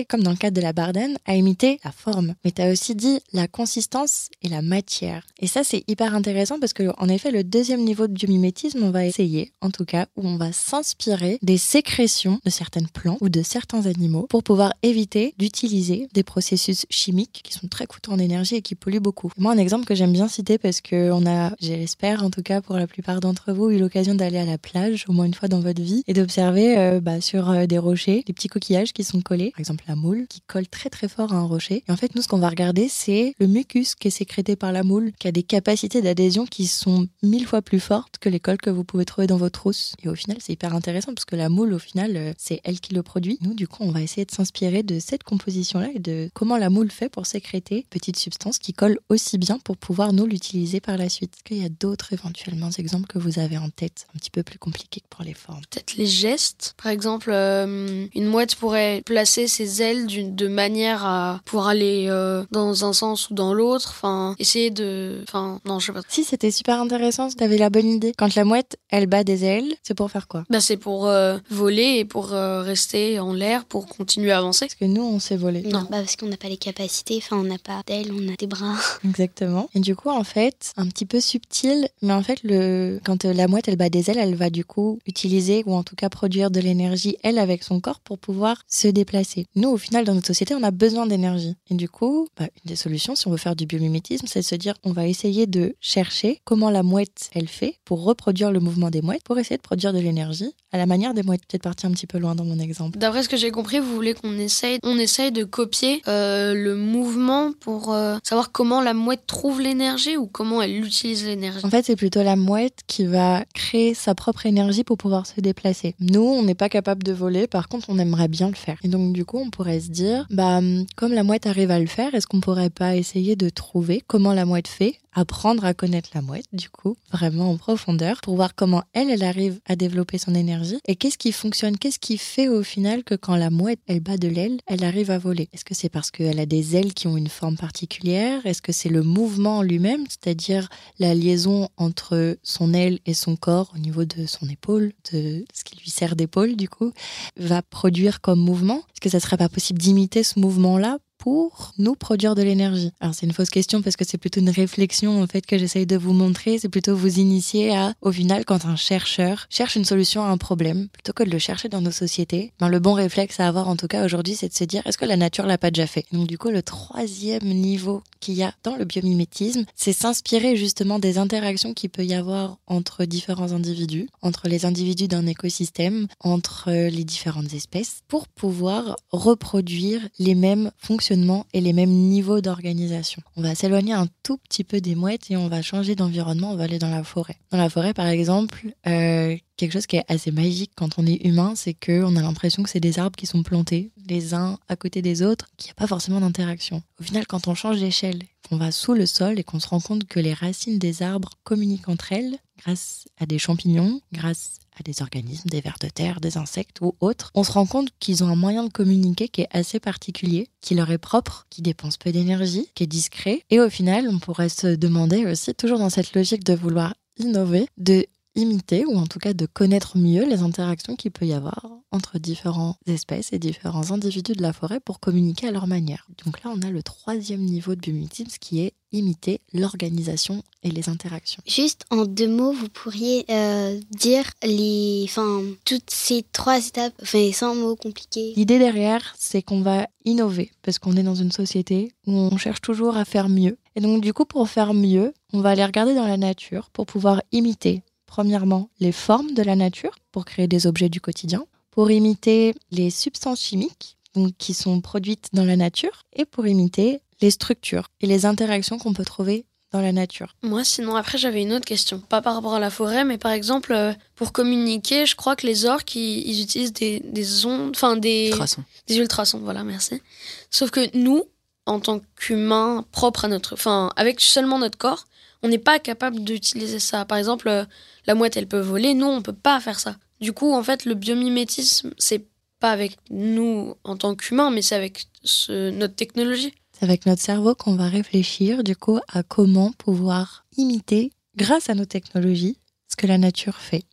comme 0.07 0.21
dans 0.21 0.31
le 0.31 0.37
cadre 0.37 0.55
de 0.55 0.61
la 0.61 0.73
bardane, 0.73 1.17
à 1.25 1.35
imiter 1.35 1.79
la 1.83 1.91
forme. 1.91 2.35
Mais 2.45 2.51
tu 2.51 2.61
as 2.61 2.71
aussi 2.71 2.95
dit 2.95 3.19
la 3.33 3.47
consistance 3.47 4.29
et 4.43 4.49
la 4.49 4.61
matière. 4.61 5.25
Et 5.39 5.47
ça, 5.47 5.63
c'est 5.63 5.83
hyper 5.87 6.13
intéressant 6.13 6.59
parce 6.59 6.73
que, 6.73 6.91
en 6.97 7.09
effet, 7.09 7.31
le 7.31 7.43
deuxième 7.43 7.83
niveau 7.83 8.07
de 8.07 8.13
biomimétisme, 8.13 8.83
on 8.83 8.91
va 8.91 9.05
essayer, 9.05 9.53
en 9.61 9.71
tout 9.71 9.85
cas, 9.85 10.07
où 10.15 10.27
on 10.27 10.37
va 10.37 10.51
s'inspirer 10.51 11.39
des 11.41 11.57
sécrétions 11.57 12.39
de 12.45 12.49
certaines 12.49 12.87
plantes 12.87 13.17
ou 13.21 13.29
de 13.29 13.41
certains 13.41 13.85
animaux 13.85 14.27
pour 14.29 14.43
pouvoir 14.43 14.73
éviter 14.83 15.33
d'utiliser 15.37 16.07
des 16.13 16.23
processus 16.23 16.85
chimiques 16.89 17.41
qui 17.43 17.53
sont 17.53 17.67
très 17.67 17.87
coûteux 17.87 18.11
en 18.11 18.19
énergie 18.19 18.55
et 18.55 18.61
qui 18.61 18.75
polluent 18.75 18.99
beaucoup. 18.99 19.31
Moi, 19.37 19.51
un 19.51 19.57
exemple 19.57 19.85
que 19.85 19.95
j'aime 19.95 20.13
bien 20.13 20.27
citer 20.27 20.57
parce 20.57 20.81
que 20.81 21.11
a, 21.27 21.55
j'espère, 21.59 22.23
en 22.23 22.29
tout 22.29 22.43
cas 22.43 22.61
pour 22.61 22.75
la 22.75 22.87
plupart 22.87 23.19
d'entre 23.19 23.53
vous, 23.53 23.69
eu 23.71 23.79
l'occasion 23.79 24.15
d'aller 24.15 24.37
à 24.37 24.45
la 24.45 24.57
plage 24.57 25.05
au 25.07 25.13
moins 25.13 25.25
une 25.25 25.33
fois 25.33 25.47
dans 25.47 25.59
votre 25.59 25.81
vie 25.81 26.03
et 26.07 26.13
d'observer 26.13 26.77
euh, 26.77 26.99
bah, 26.99 27.21
sur 27.21 27.49
euh, 27.49 27.65
des 27.65 27.77
rochers 27.77 28.23
des 28.25 28.33
petits 28.33 28.47
coquillages 28.47 28.93
qui 28.93 29.03
sont 29.03 29.21
collés, 29.21 29.46
par 29.51 29.59
exemple 29.59 29.83
la 29.87 29.95
moule 29.95 30.27
qui 30.27 30.41
colle 30.41 30.67
très 30.67 30.89
très 30.89 31.07
fort 31.07 31.33
à 31.33 31.37
un 31.37 31.45
rocher. 31.45 31.83
Et 31.87 31.91
en 31.91 31.97
fait, 31.97 32.15
nous, 32.15 32.21
ce 32.21 32.27
qu'on 32.27 32.39
va 32.39 32.49
regarder, 32.49 32.87
c'est 32.89 33.33
le 33.39 33.47
mucus 33.47 33.95
qui 33.95 34.07
est 34.07 34.11
sécrété 34.11 34.55
par 34.55 34.71
la 34.71 34.83
moule, 34.83 35.11
qui 35.19 35.27
a 35.27 35.31
des 35.31 35.43
capacités 35.43 36.01
d'adhésion 36.01 36.45
qui 36.45 36.67
sont 36.67 37.07
mille 37.23 37.45
fois 37.45 37.61
plus 37.61 37.79
fortes 37.79 38.17
que 38.19 38.29
les 38.29 38.39
colles 38.39 38.57
que 38.57 38.69
vous 38.69 38.83
pouvez 38.83 39.05
trouver 39.05 39.27
dans 39.27 39.37
vos 39.37 39.49
trousses. 39.49 39.95
Et 40.03 40.09
au 40.09 40.15
final, 40.15 40.37
c'est 40.39 40.53
hyper 40.53 40.73
intéressant 40.75 41.13
parce 41.13 41.25
que 41.25 41.35
la 41.35 41.49
moule, 41.49 41.73
au 41.73 41.79
final, 41.79 42.17
euh, 42.17 42.33
c'est 42.37 42.61
elle 42.63 42.79
qui 42.79 42.93
le 42.93 43.03
produit. 43.03 43.37
Nous, 43.41 43.53
du 43.53 43.67
coup, 43.67 43.83
on 43.83 43.91
va 43.91 44.01
essayer 44.01 44.25
de 44.25 44.31
s'inspirer 44.31 44.83
de 44.83 44.99
cette 44.99 45.23
composition-là 45.23 45.89
et 45.93 45.99
de 45.99 46.29
comment 46.33 46.57
la 46.57 46.69
moule 46.69 46.91
fait 46.91 47.09
pour 47.09 47.25
sécréter 47.25 47.85
petites 47.89 48.17
substances 48.17 48.57
qui 48.59 48.73
collent 48.73 48.99
aussi 49.09 49.37
bien 49.37 49.59
pour 49.59 49.77
pouvoir 49.77 50.13
nous 50.13 50.25
l'utiliser 50.25 50.79
par 50.79 50.97
la 50.97 51.09
suite. 51.09 51.33
Est-ce 51.35 51.43
qu'il 51.43 51.61
y 51.61 51.65
a 51.65 51.69
d'autres 51.69 52.13
éventuellement 52.13 52.69
exemples 52.77 53.07
que 53.07 53.19
vous 53.19 53.39
avez 53.39 53.57
en 53.57 53.69
tête, 53.69 54.07
un 54.13 54.19
petit 54.19 54.29
peu 54.29 54.43
plus 54.43 54.59
compliqués 54.59 55.01
que 55.01 55.07
pour 55.09 55.23
les 55.23 55.33
formes? 55.33 55.61
Peut-être 55.69 55.95
les 55.95 56.05
gestes. 56.05 56.75
Par 56.81 56.91
exemple, 56.91 57.29
euh, 57.31 58.07
une 58.13 58.25
mouette 58.25 58.55
pourrait 58.55 59.01
placer 59.05 59.36
ses 59.45 59.83
ailes 59.83 60.07
d'une- 60.07 60.35
de 60.35 60.47
manière 60.47 61.05
à 61.05 61.39
pouvoir 61.45 61.67
aller 61.67 62.07
euh, 62.09 62.43
dans 62.49 62.85
un 62.85 62.93
sens 62.93 63.29
ou 63.29 63.35
dans 63.35 63.53
l'autre. 63.53 63.89
Enfin, 63.95 64.35
essayer 64.39 64.71
de. 64.71 65.19
Enfin, 65.27 65.59
non, 65.65 65.77
je 65.79 65.87
sais 65.87 65.91
pas. 65.91 66.01
Si, 66.09 66.23
c'était 66.23 66.49
super 66.49 66.81
intéressant, 66.81 67.29
t'avais 67.29 67.57
la 67.59 67.69
bonne 67.69 67.87
idée. 67.87 68.13
Quand 68.17 68.33
la 68.33 68.45
mouette, 68.45 68.77
elle 68.89 69.05
bat 69.05 69.23
des 69.23 69.43
ailes, 69.45 69.75
c'est 69.83 69.93
pour 69.93 70.09
faire 70.09 70.27
quoi? 70.27 70.43
Bah, 70.49 70.61
c'est 70.61 70.77
pour 70.77 71.07
euh, 71.07 71.37
voler 71.51 71.97
et 71.99 72.05
pour 72.05 72.33
euh, 72.33 72.61
rester 72.61 73.19
en 73.19 73.33
l'air 73.33 73.65
pour 73.65 73.85
continuer 73.85 74.31
à 74.31 74.39
avancer. 74.39 74.65
Parce 74.65 74.75
que 74.75 74.85
nous, 74.85 75.03
on 75.03 75.19
sait 75.19 75.35
voler. 75.37 75.61
Non. 75.61 75.81
Bah 75.91 75.97
parce 75.99 76.15
qu'on 76.15 76.27
n'a 76.27 76.37
pas 76.37 76.49
les 76.49 76.57
capacités, 76.57 77.17
enfin 77.17 77.37
on 77.37 77.43
n'a 77.43 77.57
pas 77.59 77.81
d'ailes, 77.85 78.11
on 78.11 78.31
a 78.33 78.35
des 78.35 78.47
bras. 78.47 78.75
Exactement. 79.05 79.69
Et 79.75 79.79
du 79.81 79.95
coup, 79.95 80.09
en 80.09 80.23
fait, 80.23 80.71
un 80.77 80.87
petit 80.87 81.05
peu 81.05 81.19
subtil, 81.19 81.89
mais 82.01 82.13
en 82.13 82.23
fait, 82.23 82.39
le... 82.43 82.99
quand 83.03 83.25
la 83.25 83.47
mouette, 83.47 83.67
elle 83.67 83.75
bat 83.75 83.89
des 83.89 84.09
ailes, 84.09 84.17
elle 84.19 84.35
va 84.35 84.49
du 84.49 84.63
coup 84.63 84.99
utiliser 85.05 85.63
ou 85.65 85.73
en 85.75 85.83
tout 85.83 85.95
cas 85.95 86.09
produire 86.09 86.51
de 86.51 86.59
l'énergie, 86.59 87.17
elle, 87.23 87.39
avec 87.39 87.63
son 87.63 87.79
corps 87.81 87.99
pour 87.99 88.17
pouvoir 88.17 88.63
se 88.67 88.87
déplacer. 88.87 89.26
Nous, 89.55 89.69
au 89.69 89.77
final, 89.77 90.05
dans 90.05 90.13
notre 90.13 90.27
société, 90.27 90.55
on 90.55 90.63
a 90.63 90.71
besoin 90.71 91.05
d'énergie. 91.05 91.55
Et 91.69 91.75
du 91.75 91.89
coup, 91.89 92.27
bah, 92.37 92.45
une 92.45 92.69
des 92.69 92.75
solutions, 92.75 93.15
si 93.15 93.27
on 93.27 93.31
veut 93.31 93.37
faire 93.37 93.55
du 93.55 93.65
biomimétisme, 93.65 94.27
c'est 94.27 94.39
de 94.39 94.45
se 94.45 94.55
dire, 94.55 94.75
on 94.83 94.91
va 94.91 95.07
essayer 95.07 95.47
de 95.47 95.75
chercher 95.81 96.41
comment 96.43 96.69
la 96.69 96.83
mouette, 96.83 97.29
elle 97.33 97.47
fait 97.47 97.75
pour 97.85 98.03
reproduire 98.03 98.51
le 98.51 98.59
mouvement 98.59 98.89
des 98.89 99.01
mouettes, 99.01 99.23
pour 99.23 99.37
essayer 99.39 99.57
de 99.57 99.61
produire 99.61 99.93
de 99.93 99.99
l'énergie 99.99 100.53
à 100.71 100.77
la 100.77 100.85
manière 100.85 101.13
des 101.13 101.23
mouettes. 101.23 101.41
Peut-être 101.47 101.63
partir 101.63 101.89
un 101.89 101.93
petit 101.93 102.07
peu 102.07 102.17
loin 102.17 102.35
dans 102.35 102.45
mon 102.45 102.59
exemple. 102.59 102.97
D'après 102.97 103.23
ce 103.23 103.29
que 103.29 103.37
j'ai 103.37 103.51
compris, 103.51 103.79
vous 103.79 103.93
voulez 103.93 104.13
qu'on 104.13 104.37
essaye, 104.37 104.79
on 104.83 104.97
essaye 104.97 105.31
de 105.31 105.43
copier 105.43 106.01
euh, 106.07 106.53
le 106.53 106.75
mouvement 106.75 107.53
pour 107.59 107.93
euh, 107.93 108.17
savoir 108.23 108.51
comment 108.51 108.81
la 108.81 108.93
mouette 108.93 109.25
trouve 109.27 109.61
l'énergie 109.61 110.17
ou 110.17 110.27
comment 110.27 110.61
elle 110.61 110.77
utilise 110.83 111.25
l'énergie. 111.25 111.65
En 111.65 111.69
fait, 111.69 111.85
c'est 111.85 111.95
plutôt 111.95 112.23
la 112.23 112.35
mouette 112.35 112.79
qui 112.87 113.05
va 113.05 113.43
créer 113.53 113.93
sa 113.93 114.15
propre 114.15 114.45
énergie 114.45 114.83
pour 114.83 114.97
pouvoir 114.97 115.25
se 115.25 115.39
déplacer. 115.41 115.95
Nous, 115.99 116.21
on 116.21 116.43
n'est 116.43 116.55
pas 116.55 116.69
capable 116.69 117.03
de 117.03 117.13
voler, 117.13 117.47
par 117.47 117.67
contre, 117.67 117.89
on 117.89 117.99
aimerait 117.99 118.27
bien 118.27 118.49
le 118.49 118.55
faire. 118.55 118.77
Et 118.83 118.87
donc, 118.87 119.16
du 119.17 119.25
coup, 119.25 119.39
on 119.39 119.49
pourrait 119.49 119.79
se 119.79 119.89
dire, 119.89 120.27
bah, 120.29 120.59
hum, 120.59 120.85
comme 120.95 121.11
la 121.11 121.23
mouette 121.23 121.47
arrive 121.47 121.71
à 121.71 121.79
le 121.79 121.87
faire, 121.87 122.13
est-ce 122.13 122.27
qu'on 122.27 122.39
pourrait 122.39 122.69
pas 122.69 122.95
essayer 122.95 123.35
de 123.35 123.49
trouver 123.49 124.03
comment 124.05 124.31
la 124.31 124.45
mouette 124.45 124.67
fait 124.67 124.99
apprendre 125.17 125.65
à 125.65 125.73
connaître 125.73 126.11
la 126.13 126.21
mouette, 126.21 126.45
du 126.53 126.69
coup, 126.69 126.95
vraiment 127.11 127.49
en 127.49 127.57
profondeur, 127.57 128.21
pour 128.21 128.35
voir 128.35 128.53
comment 128.53 128.83
elle, 128.93 129.09
elle 129.09 129.23
arrive 129.23 129.59
à 129.65 129.75
développer 129.75 130.19
son 130.19 130.35
énergie 130.35 130.77
et 130.87 130.95
qu'est-ce 130.95 131.17
qui 131.17 131.31
fonctionne, 131.31 131.75
qu'est-ce 131.75 131.97
qui 131.97 132.19
fait 132.19 132.47
au 132.47 132.61
final 132.61 133.03
que 133.03 133.15
quand 133.15 133.35
la 133.35 133.49
mouette, 133.49 133.79
elle 133.87 133.99
bat 133.99 134.17
de 134.17 134.27
l'aile, 134.27 134.59
elle 134.67 134.83
arrive 134.83 135.09
à 135.09 135.17
voler. 135.17 135.49
Est-ce 135.53 135.65
que 135.65 135.73
c'est 135.73 135.89
parce 135.89 136.11
qu'elle 136.11 136.39
a 136.39 136.45
des 136.45 136.75
ailes 136.75 136.93
qui 136.93 137.07
ont 137.07 137.17
une 137.17 137.29
forme 137.29 137.57
particulière? 137.57 138.45
Est-ce 138.45 138.61
que 138.61 138.71
c'est 138.71 138.89
le 138.89 139.01
mouvement 139.01 139.57
en 139.57 139.61
lui-même, 139.63 140.05
c'est-à-dire 140.07 140.69
la 140.99 141.15
liaison 141.15 141.69
entre 141.77 142.37
son 142.43 142.75
aile 142.75 142.99
et 143.07 143.15
son 143.15 143.35
corps 143.35 143.71
au 143.73 143.79
niveau 143.79 144.05
de 144.05 144.27
son 144.27 144.47
épaule, 144.47 144.93
de 145.11 145.45
ce 145.51 145.63
qui 145.63 145.79
lui 145.79 145.89
sert 145.89 146.15
d'épaule, 146.15 146.55
du 146.55 146.69
coup, 146.69 146.91
va 147.37 147.63
produire 147.63 148.21
comme 148.21 148.39
mouvement? 148.39 148.83
Est-ce 148.91 149.01
que 149.01 149.09
ça 149.09 149.19
serait 149.19 149.37
pas 149.37 149.49
possible 149.49 149.79
d'imiter 149.79 150.21
ce 150.21 150.39
mouvement-là 150.39 150.99
pour 151.27 151.73
nous 151.77 151.95
produire 151.95 152.35
de 152.35 152.41
l'énergie. 152.41 152.93
Alors 153.01 153.13
c'est 153.13 153.25
une 153.25 153.33
fausse 153.33 153.49
question 153.49 153.81
parce 153.81 153.97
que 153.97 154.05
c'est 154.05 154.17
plutôt 154.17 154.39
une 154.39 154.49
réflexion 154.49 155.21
en 155.21 155.27
fait 155.27 155.45
que 155.45 155.57
j'essaye 155.57 155.85
de 155.85 155.97
vous 155.97 156.13
montrer, 156.13 156.57
c'est 156.57 156.69
plutôt 156.69 156.95
vous 156.95 157.19
initier 157.19 157.75
à 157.75 157.93
au 157.99 158.13
final 158.13 158.45
quand 158.45 158.65
un 158.65 158.77
chercheur 158.77 159.45
cherche 159.49 159.75
une 159.75 159.83
solution 159.83 160.23
à 160.23 160.27
un 160.29 160.37
problème 160.37 160.87
plutôt 160.93 161.11
que 161.11 161.23
de 161.23 161.29
le 161.29 161.37
chercher 161.37 161.67
dans 161.67 161.81
nos 161.81 161.91
sociétés, 161.91 162.53
ben 162.61 162.69
le 162.69 162.79
bon 162.79 162.93
réflexe 162.93 163.41
à 163.41 163.47
avoir 163.49 163.67
en 163.67 163.75
tout 163.75 163.89
cas 163.89 164.05
aujourd'hui 164.05 164.35
c'est 164.35 164.47
de 164.47 164.53
se 164.53 164.63
dire 164.63 164.81
est-ce 164.85 164.97
que 164.97 165.03
la 165.03 165.17
nature 165.17 165.45
l'a 165.45 165.57
pas 165.57 165.69
déjà 165.69 165.85
fait? 165.85 166.05
Donc 166.13 166.27
du 166.27 166.37
coup 166.37 166.47
le 166.47 166.63
troisième 166.63 167.43
niveau 167.43 168.03
qu'il 168.21 168.35
y 168.35 168.43
a 168.43 168.53
dans 168.63 168.77
le 168.77 168.85
biomimétisme, 168.85 169.65
c'est 169.75 169.91
s'inspirer 169.91 170.55
justement 170.55 170.97
des 170.97 171.17
interactions 171.17 171.73
qu'il 171.73 171.89
peut 171.89 172.05
y 172.05 172.13
avoir 172.13 172.57
entre 172.67 173.03
différents 173.03 173.51
individus, 173.51 174.07
entre 174.21 174.47
les 174.47 174.65
individus 174.65 175.09
d'un 175.09 175.27
écosystème, 175.27 176.07
entre 176.21 176.71
les 176.71 177.03
différentes 177.03 177.53
espèces 177.53 178.01
pour 178.07 178.29
pouvoir 178.29 178.95
reproduire 179.11 180.07
les 180.19 180.33
mêmes 180.33 180.71
fonctionnements 180.77 181.16
et 181.53 181.61
les 181.61 181.73
mêmes 181.73 181.89
niveaux 181.89 182.41
d'organisation. 182.41 183.21
On 183.35 183.41
va 183.41 183.55
s'éloigner 183.55 183.93
un 183.93 184.07
tout 184.23 184.37
petit 184.37 184.63
peu 184.63 184.81
des 184.81 184.95
mouettes 184.95 185.29
et 185.31 185.37
on 185.37 185.47
va 185.47 185.61
changer 185.61 185.95
d'environnement, 185.95 186.51
on 186.51 186.55
va 186.55 186.65
aller 186.65 186.79
dans 186.79 186.89
la 186.89 187.03
forêt. 187.03 187.37
Dans 187.51 187.57
la 187.57 187.69
forêt, 187.69 187.93
par 187.93 188.07
exemple, 188.07 188.67
euh, 188.87 189.35
quelque 189.55 189.73
chose 189.73 189.87
qui 189.87 189.97
est 189.97 190.05
assez 190.07 190.31
magique 190.31 190.71
quand 190.75 190.97
on 190.97 191.05
est 191.05 191.25
humain, 191.25 191.53
c'est 191.55 191.73
qu'on 191.73 192.15
a 192.15 192.21
l'impression 192.21 192.63
que 192.63 192.69
c'est 192.69 192.79
des 192.79 192.99
arbres 192.99 193.15
qui 193.15 193.25
sont 193.25 193.43
plantés 193.43 193.91
les 194.07 194.33
uns 194.33 194.57
à 194.69 194.75
côté 194.75 195.01
des 195.01 195.21
autres, 195.21 195.47
qu'il 195.57 195.67
n'y 195.67 195.71
a 195.71 195.75
pas 195.75 195.87
forcément 195.87 196.21
d'interaction. 196.21 196.81
Au 196.99 197.03
final, 197.03 197.27
quand 197.27 197.47
on 197.47 197.55
change 197.55 197.79
d'échelle, 197.79 198.23
qu'on 198.47 198.57
va 198.57 198.71
sous 198.71 198.93
le 198.93 199.05
sol 199.05 199.39
et 199.39 199.43
qu'on 199.43 199.59
se 199.59 199.67
rend 199.67 199.79
compte 199.79 200.05
que 200.05 200.19
les 200.19 200.33
racines 200.33 200.79
des 200.79 201.03
arbres 201.03 201.31
communiquent 201.43 201.89
entre 201.89 202.13
elles 202.13 202.37
grâce 202.57 203.05
à 203.19 203.25
des 203.25 203.39
champignons, 203.39 204.01
grâce 204.11 204.59
à 204.79 204.83
des 204.83 205.01
organismes, 205.01 205.49
des 205.49 205.61
vers 205.61 205.77
de 205.81 205.87
terre, 205.87 206.21
des 206.21 206.37
insectes 206.37 206.81
ou 206.81 206.95
autres, 206.99 207.31
on 207.33 207.43
se 207.43 207.51
rend 207.51 207.65
compte 207.65 207.89
qu'ils 207.99 208.23
ont 208.23 208.27
un 208.27 208.35
moyen 208.35 208.63
de 208.63 208.71
communiquer 208.71 209.27
qui 209.27 209.41
est 209.41 209.49
assez 209.51 209.79
particulier, 209.79 210.49
qui 210.61 210.75
leur 210.75 210.91
est 210.91 210.97
propre, 210.97 211.47
qui 211.49 211.61
dépense 211.61 211.97
peu 211.97 212.11
d'énergie, 212.11 212.69
qui 212.75 212.83
est 212.83 212.87
discret. 212.87 213.41
Et 213.49 213.59
au 213.59 213.69
final, 213.69 214.07
on 214.09 214.19
pourrait 214.19 214.49
se 214.49 214.67
demander 214.67 215.25
aussi, 215.25 215.53
toujours 215.55 215.79
dans 215.79 215.89
cette 215.89 216.13
logique 216.13 216.43
de 216.43 216.53
vouloir 216.53 216.93
innover, 217.17 217.67
de 217.77 218.05
imiter 218.37 218.85
ou 218.85 218.95
en 218.95 219.07
tout 219.07 219.19
cas 219.19 219.33
de 219.33 219.45
connaître 219.45 219.97
mieux 219.97 220.25
les 220.25 220.41
interactions 220.41 220.95
qu'il 220.95 221.11
peut 221.11 221.25
y 221.25 221.33
avoir 221.33 221.67
entre 221.91 222.19
différentes 222.19 222.77
espèces 222.85 223.33
et 223.33 223.39
différents 223.39 223.91
individus 223.91 224.33
de 224.33 224.41
la 224.41 224.53
forêt 224.53 224.79
pour 224.79 224.99
communiquer 224.99 225.47
à 225.47 225.51
leur 225.51 225.67
manière. 225.67 226.07
Donc 226.25 226.43
là, 226.43 226.51
on 226.53 226.61
a 226.61 226.69
le 226.69 226.83
troisième 226.83 227.41
niveau 227.41 227.75
de 227.75 227.79
biomimétisme 227.79 228.37
qui 228.39 228.61
est 228.61 228.73
imiter 228.91 229.41
l'organisation 229.53 230.43
et 230.63 230.71
les 230.71 230.89
interactions. 230.89 231.43
Juste 231.45 231.85
en 231.89 232.05
deux 232.05 232.27
mots, 232.27 232.53
vous 232.53 232.69
pourriez 232.69 233.25
euh, 233.29 233.79
dire 233.91 234.25
les, 234.43 235.03
enfin, 235.05 235.41
toutes 235.65 235.89
ces 235.89 236.23
trois 236.31 236.65
étapes, 236.65 236.93
enfin, 237.01 237.31
sans 237.33 237.55
mots 237.55 237.75
compliqués. 237.75 238.33
L'idée 238.35 238.59
derrière, 238.59 239.13
c'est 239.17 239.41
qu'on 239.41 239.61
va 239.61 239.87
innover 240.05 240.51
parce 240.61 240.79
qu'on 240.79 240.95
est 240.95 241.03
dans 241.03 241.15
une 241.15 241.31
société 241.31 241.91
où 242.05 242.13
on 242.13 242.37
cherche 242.37 242.61
toujours 242.61 242.95
à 242.95 243.05
faire 243.05 243.29
mieux. 243.29 243.57
Et 243.75 243.81
donc, 243.81 244.01
du 244.01 244.13
coup, 244.13 244.25
pour 244.25 244.49
faire 244.49 244.73
mieux, 244.73 245.13
on 245.33 245.41
va 245.41 245.49
aller 245.49 245.65
regarder 245.65 245.93
dans 245.93 246.07
la 246.07 246.17
nature 246.17 246.69
pour 246.71 246.85
pouvoir 246.85 247.21
imiter, 247.31 247.83
premièrement, 248.07 248.69
les 248.79 248.91
formes 248.91 249.33
de 249.35 249.43
la 249.43 249.55
nature 249.55 249.95
pour 250.11 250.25
créer 250.25 250.47
des 250.47 250.65
objets 250.65 250.89
du 250.89 250.99
quotidien, 250.99 251.45
pour 251.69 251.91
imiter 251.91 252.55
les 252.71 252.89
substances 252.89 253.41
chimiques 253.41 253.97
donc, 254.15 254.33
qui 254.39 254.55
sont 254.55 254.81
produites 254.81 255.29
dans 255.33 255.45
la 255.45 255.55
nature 255.55 256.03
et 256.13 256.25
pour 256.25 256.47
imiter 256.47 257.01
les 257.21 257.29
structures 257.29 257.89
et 258.01 258.07
les 258.07 258.25
interactions 258.25 258.79
qu'on 258.79 258.93
peut 258.93 259.05
trouver 259.05 259.45
dans 259.71 259.81
la 259.81 259.91
nature. 259.91 260.33
Moi, 260.43 260.63
sinon, 260.63 260.95
après, 260.95 261.17
j'avais 261.17 261.41
une 261.41 261.51
autre 261.53 261.65
question. 261.65 261.99
Pas 261.99 262.21
par 262.21 262.35
rapport 262.35 262.53
à 262.53 262.59
la 262.59 262.69
forêt, 262.69 263.03
mais 263.03 263.17
par 263.17 263.33
exemple, 263.33 263.73
euh, 263.73 263.93
pour 264.15 264.31
communiquer, 264.31 265.05
je 265.05 265.15
crois 265.15 265.35
que 265.35 265.45
les 265.45 265.65
orques, 265.65 265.93
ils, 265.95 266.27
ils 266.27 266.41
utilisent 266.41 266.73
des, 266.73 267.01
des 267.01 267.45
ondes, 267.45 267.71
enfin 267.75 267.97
des, 267.97 268.29
Ultrasons. 268.29 268.63
des 268.87 268.97
ultrasons, 268.97 269.39
voilà, 269.39 269.63
merci. 269.63 270.01
Sauf 270.49 270.71
que 270.71 270.95
nous, 270.97 271.23
en 271.65 271.79
tant 271.79 271.99
qu'humains 272.15 272.85
propres 272.91 273.25
à 273.25 273.27
notre, 273.27 273.53
enfin, 273.53 273.91
avec 273.97 274.21
seulement 274.21 274.57
notre 274.57 274.77
corps, 274.77 275.05
on 275.43 275.49
n'est 275.49 275.57
pas 275.57 275.79
capable 275.79 276.23
d'utiliser 276.23 276.79
ça. 276.79 277.05
Par 277.05 277.17
exemple, 277.17 277.47
euh, 277.47 277.65
la 278.05 278.15
mouette, 278.15 278.37
elle 278.37 278.47
peut 278.47 278.59
voler, 278.59 278.93
nous, 278.93 279.07
on 279.07 279.21
peut 279.21 279.33
pas 279.33 279.59
faire 279.59 279.79
ça. 279.79 279.97
Du 280.19 280.33
coup, 280.33 280.53
en 280.53 280.63
fait, 280.63 280.85
le 280.85 280.95
biomimétisme, 280.95 281.93
c'est 281.97 282.25
pas 282.59 282.71
avec 282.71 282.97
nous 283.09 283.75
en 283.83 283.97
tant 283.97 284.15
qu'humains, 284.15 284.49
mais 284.49 284.61
c'est 284.61 284.75
avec 284.75 285.05
notre 285.49 285.95
technologie. 285.95 286.53
C'est 286.71 286.85
avec 286.85 287.05
notre 287.05 287.21
cerveau 287.21 287.55
qu'on 287.55 287.75
va 287.75 287.87
réfléchir 287.87 288.63
du 288.63 288.75
coup 288.75 288.99
à 289.07 289.23
comment 289.23 289.71
pouvoir 289.73 290.45
imiter, 290.57 291.11
grâce 291.35 291.69
à 291.69 291.75
nos 291.75 291.85
technologies, 291.85 292.57
ce 292.87 292.95
que 292.95 293.07
la 293.07 293.17
nature 293.17 293.57
fait. 293.57 293.83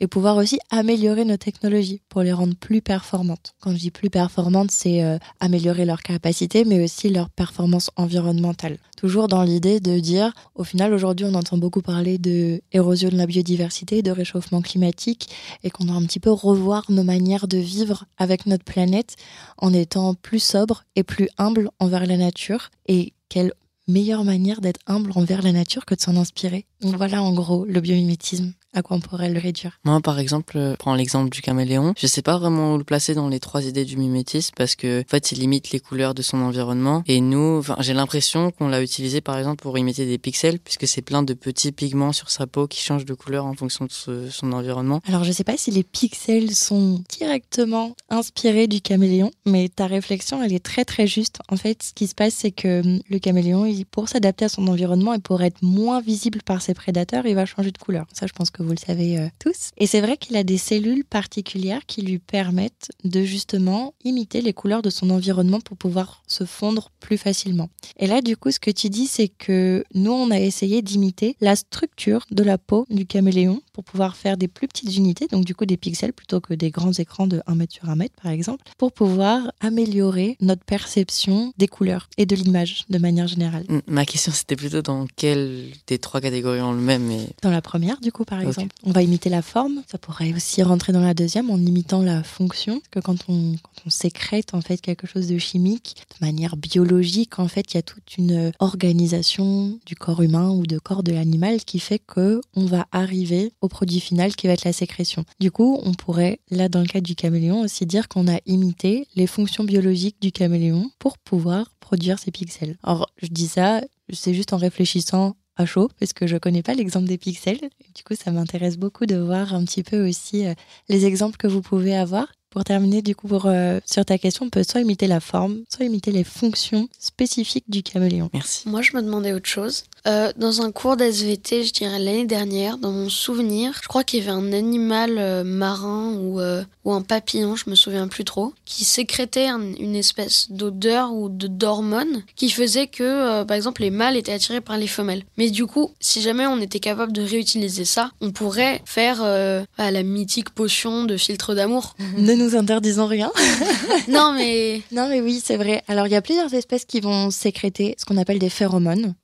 Et 0.00 0.06
pouvoir 0.06 0.36
aussi 0.36 0.58
améliorer 0.70 1.24
nos 1.24 1.36
technologies 1.36 2.02
pour 2.08 2.22
les 2.22 2.32
rendre 2.32 2.54
plus 2.56 2.82
performantes. 2.82 3.54
Quand 3.60 3.72
je 3.72 3.78
dis 3.78 3.90
plus 3.90 4.10
performantes, 4.10 4.70
c'est 4.70 5.02
euh, 5.02 5.18
améliorer 5.40 5.84
leur 5.84 6.02
capacité, 6.02 6.64
mais 6.64 6.82
aussi 6.82 7.08
leur 7.08 7.30
performance 7.30 7.90
environnementale. 7.96 8.78
Toujours 8.96 9.28
dans 9.28 9.42
l'idée 9.42 9.80
de 9.80 9.98
dire, 9.98 10.32
au 10.54 10.64
final, 10.64 10.92
aujourd'hui, 10.92 11.26
on 11.26 11.34
entend 11.34 11.58
beaucoup 11.58 11.82
parler 11.82 12.18
de 12.18 12.60
érosion 12.72 13.08
de 13.08 13.16
la 13.16 13.26
biodiversité, 13.26 14.02
de 14.02 14.10
réchauffement 14.10 14.62
climatique, 14.62 15.28
et 15.62 15.70
qu'on 15.70 15.84
doit 15.84 15.96
un 15.96 16.04
petit 16.04 16.20
peu 16.20 16.30
revoir 16.30 16.84
nos 16.88 17.04
manières 17.04 17.48
de 17.48 17.58
vivre 17.58 18.04
avec 18.18 18.46
notre 18.46 18.64
planète 18.64 19.16
en 19.58 19.72
étant 19.72 20.14
plus 20.14 20.42
sobre 20.42 20.84
et 20.96 21.02
plus 21.02 21.28
humble 21.38 21.70
envers 21.78 22.06
la 22.06 22.16
nature. 22.16 22.70
Et 22.86 23.12
quelle 23.28 23.52
meilleure 23.88 24.24
manière 24.24 24.60
d'être 24.60 24.80
humble 24.86 25.12
envers 25.14 25.42
la 25.42 25.52
nature 25.52 25.84
que 25.84 25.94
de 25.94 26.00
s'en 26.00 26.16
inspirer. 26.16 26.66
Donc 26.80 26.96
voilà 26.96 27.22
en 27.22 27.32
gros 27.32 27.64
le 27.64 27.80
biomimétisme, 27.80 28.52
à 28.74 28.82
quoi 28.82 28.96
on 28.96 29.00
pourrait 29.00 29.28
le 29.30 29.38
réduire. 29.38 29.78
Moi, 29.84 30.00
par 30.00 30.18
exemple, 30.18 30.56
euh, 30.56 30.74
prends 30.78 30.94
l'exemple 30.94 31.30
du 31.30 31.42
caméléon. 31.42 31.92
Je 31.98 32.06
sais 32.06 32.22
pas 32.22 32.38
vraiment 32.38 32.74
où 32.74 32.78
le 32.78 32.84
placer 32.84 33.14
dans 33.14 33.28
les 33.28 33.40
trois 33.40 33.62
idées 33.64 33.84
du 33.84 33.96
mimétisme 33.96 34.52
parce 34.56 34.74
que, 34.76 35.00
en 35.02 35.08
fait, 35.08 35.32
il 35.32 35.42
imite 35.42 35.70
les 35.72 35.80
couleurs 35.80 36.14
de 36.14 36.22
son 36.22 36.38
environnement. 36.38 37.02
Et 37.06 37.20
nous, 37.20 37.58
enfin, 37.58 37.76
j'ai 37.80 37.92
l'impression 37.94 38.50
qu'on 38.50 38.68
l'a 38.68 38.82
utilisé, 38.82 39.20
par 39.20 39.38
exemple, 39.38 39.62
pour 39.62 39.76
imiter 39.78 40.06
des 40.06 40.18
pixels 40.18 40.58
puisque 40.58 40.86
c'est 40.88 41.02
plein 41.02 41.22
de 41.22 41.34
petits 41.34 41.72
pigments 41.72 42.12
sur 42.12 42.30
sa 42.30 42.46
peau 42.46 42.66
qui 42.66 42.80
changent 42.80 43.04
de 43.04 43.14
couleur 43.14 43.44
en 43.46 43.54
fonction 43.54 43.84
de 43.84 43.92
ce- 43.92 44.30
son 44.30 44.52
environnement. 44.52 45.00
Alors 45.06 45.24
je 45.24 45.32
sais 45.32 45.44
pas 45.44 45.56
si 45.56 45.70
les 45.70 45.82
pixels 45.82 46.54
sont 46.54 47.02
directement 47.10 47.94
inspirés 48.08 48.66
du 48.68 48.80
caméléon, 48.80 49.30
mais 49.46 49.68
ta 49.68 49.86
réflexion 49.86 50.42
elle 50.42 50.52
est 50.52 50.64
très 50.64 50.84
très 50.84 51.06
juste. 51.06 51.38
En 51.48 51.56
fait, 51.56 51.82
ce 51.82 51.92
qui 51.92 52.06
se 52.06 52.14
passe 52.14 52.34
c'est 52.34 52.50
que 52.50 52.80
hum, 52.80 53.00
le 53.08 53.18
caméléon, 53.18 53.64
il- 53.66 53.84
pour 53.86 54.08
s'adapter 54.08 54.46
à 54.46 54.48
son 54.48 54.66
environnement 54.66 55.14
et 55.14 55.18
pour 55.18 55.42
être 55.42 55.62
moins 55.62 56.00
visible 56.00 56.40
par 56.44 56.62
ses 56.62 56.74
prédateurs, 56.74 57.26
il 57.26 57.34
va 57.34 57.46
changer 57.46 57.70
de 57.70 57.78
couleur. 57.78 58.06
Ça, 58.12 58.26
je 58.26 58.32
pense 58.32 58.50
que 58.50 58.61
vous 58.62 58.70
le 58.70 58.76
savez 58.76 59.18
euh, 59.18 59.28
tous. 59.38 59.70
Et 59.76 59.86
c'est 59.86 60.00
vrai 60.00 60.16
qu'il 60.16 60.36
a 60.36 60.44
des 60.44 60.58
cellules 60.58 61.04
particulières 61.04 61.86
qui 61.86 62.02
lui 62.02 62.18
permettent 62.18 62.90
de 63.04 63.22
justement 63.22 63.94
imiter 64.04 64.40
les 64.40 64.52
couleurs 64.52 64.82
de 64.82 64.90
son 64.90 65.10
environnement 65.10 65.60
pour 65.60 65.76
pouvoir 65.76 66.22
se 66.26 66.44
fondre 66.44 66.90
plus 67.00 67.18
facilement. 67.18 67.68
Et 67.98 68.06
là, 68.06 68.20
du 68.20 68.36
coup, 68.36 68.50
ce 68.50 68.60
que 68.60 68.70
tu 68.70 68.88
dis, 68.88 69.06
c'est 69.06 69.28
que 69.28 69.84
nous, 69.94 70.12
on 70.12 70.30
a 70.30 70.38
essayé 70.38 70.82
d'imiter 70.82 71.36
la 71.40 71.56
structure 71.56 72.24
de 72.30 72.42
la 72.42 72.58
peau 72.58 72.86
du 72.90 73.06
caméléon 73.06 73.60
pour 73.72 73.84
pouvoir 73.84 74.16
faire 74.16 74.36
des 74.36 74.48
plus 74.48 74.68
petites 74.68 74.96
unités, 74.96 75.26
donc 75.28 75.44
du 75.44 75.54
coup 75.54 75.66
des 75.66 75.76
pixels 75.76 76.12
plutôt 76.12 76.40
que 76.40 76.54
des 76.54 76.70
grands 76.70 76.92
écrans 76.92 77.26
de 77.26 77.42
1 77.46 77.54
mètre 77.54 77.74
sur 77.74 77.88
1 77.88 77.96
mètre, 77.96 78.14
par 78.22 78.30
exemple, 78.30 78.64
pour 78.78 78.92
pouvoir 78.92 79.52
améliorer 79.60 80.36
notre 80.40 80.64
perception 80.64 81.52
des 81.58 81.68
couleurs 81.68 82.08
et 82.18 82.26
de 82.26 82.36
l'image 82.36 82.84
de 82.88 82.98
manière 82.98 83.26
générale. 83.26 83.64
Mm, 83.68 83.78
Ma 83.86 84.04
question, 84.04 84.32
c'était 84.32 84.56
plutôt 84.56 84.82
dans 84.82 85.06
quelle 85.16 85.68
des 85.86 85.98
trois 85.98 86.20
catégories 86.20 86.60
on 86.60 86.72
le 86.72 86.80
met, 86.80 86.98
mais 86.98 87.28
Dans 87.42 87.50
la 87.50 87.62
première, 87.62 88.00
du 88.00 88.12
coup, 88.12 88.24
par 88.24 88.40
exemple, 88.40 88.74
on 88.84 88.92
va 88.92 89.02
imiter 89.02 89.30
la 89.30 89.42
forme. 89.42 89.82
Ça 89.90 89.98
pourrait 89.98 90.32
aussi 90.34 90.62
rentrer 90.62 90.92
dans 90.92 91.00
la 91.00 91.14
deuxième 91.14 91.50
en 91.50 91.58
imitant 91.58 92.02
la 92.02 92.22
fonction. 92.22 92.80
Parce 92.80 92.88
que 92.90 93.00
quand 93.00 93.28
on, 93.28 93.54
quand 93.62 93.82
on 93.86 93.90
sécrète 93.90 94.54
en 94.54 94.60
fait 94.60 94.80
quelque 94.80 95.06
chose 95.06 95.26
de 95.26 95.38
chimique, 95.38 95.96
de 96.20 96.26
manière 96.26 96.56
biologique, 96.56 97.38
en 97.38 97.48
fait, 97.48 97.72
il 97.72 97.76
y 97.76 97.78
a 97.78 97.82
toute 97.82 98.16
une 98.16 98.52
organisation 98.58 99.78
du 99.86 99.94
corps 99.94 100.22
humain 100.22 100.50
ou 100.50 100.66
de 100.66 100.78
corps 100.78 101.02
de 101.02 101.12
l'animal 101.12 101.64
qui 101.64 101.78
fait 101.78 101.98
que 101.98 102.40
on 102.54 102.66
va 102.66 102.86
arriver 102.92 103.52
au 103.62 103.68
produit 103.68 104.00
final 104.00 104.36
qui 104.36 104.46
va 104.46 104.52
être 104.52 104.64
la 104.64 104.72
sécrétion. 104.72 105.24
Du 105.40 105.50
coup, 105.50 105.80
on 105.84 105.94
pourrait, 105.94 106.40
là, 106.50 106.68
dans 106.68 106.80
le 106.80 106.86
cas 106.86 107.00
du 107.00 107.14
caméléon, 107.14 107.60
aussi 107.60 107.86
dire 107.86 108.08
qu'on 108.08 108.28
a 108.28 108.38
imité 108.44 109.06
les 109.14 109.26
fonctions 109.26 109.64
biologiques 109.64 110.20
du 110.20 110.32
caméléon 110.32 110.90
pour 110.98 111.16
pouvoir 111.18 111.72
produire 111.80 112.18
ces 112.18 112.30
pixels. 112.30 112.76
Alors, 112.82 113.08
je 113.22 113.28
dis 113.28 113.48
ça, 113.48 113.80
c'est 114.12 114.34
juste 114.34 114.52
en 114.52 114.58
réfléchissant 114.58 115.36
à 115.56 115.66
chaud 115.66 115.88
parce 115.98 116.12
que 116.12 116.26
je 116.26 116.36
connais 116.36 116.62
pas 116.62 116.74
l'exemple 116.74 117.06
des 117.06 117.18
pixels. 117.18 117.60
Du 117.94 118.02
coup, 118.04 118.14
ça 118.14 118.30
m'intéresse 118.30 118.76
beaucoup 118.76 119.06
de 119.06 119.16
voir 119.16 119.54
un 119.54 119.64
petit 119.64 119.82
peu 119.82 120.06
aussi 120.06 120.46
euh, 120.46 120.54
les 120.88 121.06
exemples 121.06 121.36
que 121.36 121.46
vous 121.46 121.62
pouvez 121.62 121.94
avoir. 121.94 122.26
Pour 122.52 122.64
terminer, 122.64 123.02
du 123.02 123.16
coup, 123.16 123.26
pour, 123.28 123.46
euh, 123.46 123.80
sur 123.86 124.04
ta 124.04 124.18
question, 124.18 124.44
on 124.46 124.50
peut 124.50 124.62
soit 124.62 124.80
imiter 124.82 125.06
la 125.06 125.20
forme, 125.20 125.60
soit 125.74 125.84
imiter 125.86 126.12
les 126.12 126.22
fonctions 126.24 126.86
spécifiques 126.98 127.64
du 127.68 127.82
caméléon. 127.82 128.28
merci. 128.32 128.68
Moi, 128.68 128.82
je 128.82 128.94
me 128.96 129.02
demandais 129.02 129.32
autre 129.32 129.48
chose. 129.48 129.84
Euh, 130.06 130.32
dans 130.36 130.62
un 130.62 130.70
cours 130.72 130.96
d'SVT, 130.96 131.64
je 131.64 131.72
dirais 131.72 131.98
l'année 131.98 132.26
dernière, 132.26 132.76
dans 132.76 132.90
mon 132.90 133.08
souvenir, 133.08 133.78
je 133.82 133.88
crois 133.88 134.04
qu'il 134.04 134.18
y 134.18 134.22
avait 134.22 134.32
un 134.36 134.52
animal 134.52 135.16
euh, 135.18 135.44
marin 135.44 136.14
ou, 136.20 136.40
euh, 136.40 136.62
ou 136.84 136.92
un 136.92 137.02
papillon, 137.02 137.54
je 137.56 137.70
me 137.70 137.74
souviens 137.76 138.08
plus 138.08 138.24
trop, 138.24 138.52
qui 138.64 138.84
sécrétait 138.84 139.46
un- 139.46 139.74
une 139.78 139.94
espèce 139.94 140.50
d'odeur 140.50 141.12
ou 141.14 141.28
de 141.28 141.46
d'hormone 141.46 142.22
qui 142.36 142.50
faisait 142.50 142.88
que, 142.88 143.02
euh, 143.04 143.44
par 143.44 143.56
exemple, 143.56 143.82
les 143.82 143.90
mâles 143.90 144.16
étaient 144.16 144.32
attirés 144.32 144.60
par 144.60 144.76
les 144.76 144.88
femelles. 144.88 145.22
Mais 145.38 145.50
du 145.50 145.66
coup, 145.66 145.92
si 146.00 146.20
jamais 146.20 146.46
on 146.46 146.60
était 146.60 146.80
capable 146.80 147.12
de 147.12 147.22
réutiliser 147.22 147.84
ça, 147.84 148.10
on 148.20 148.32
pourrait 148.32 148.82
faire 148.84 149.20
euh, 149.22 149.62
bah, 149.78 149.90
la 149.92 150.02
mythique 150.02 150.50
potion 150.50 151.04
de 151.04 151.16
filtre 151.16 151.54
d'amour. 151.54 151.94
Nous 152.42 152.56
interdisons 152.56 153.06
rien. 153.06 153.30
non, 154.08 154.32
mais 154.32 154.82
Non, 154.90 155.08
mais 155.08 155.20
oui, 155.20 155.40
c'est 155.42 155.56
vrai. 155.56 155.84
Alors, 155.86 156.08
il 156.08 156.10
y 156.10 156.16
a 156.16 156.22
plusieurs 156.22 156.52
espèces 156.54 156.84
qui 156.84 157.00
vont 157.00 157.30
sécréter 157.30 157.94
ce 157.98 158.04
qu'on 158.04 158.16
appelle 158.16 158.40
des 158.40 158.50
phéromones. 158.50 159.14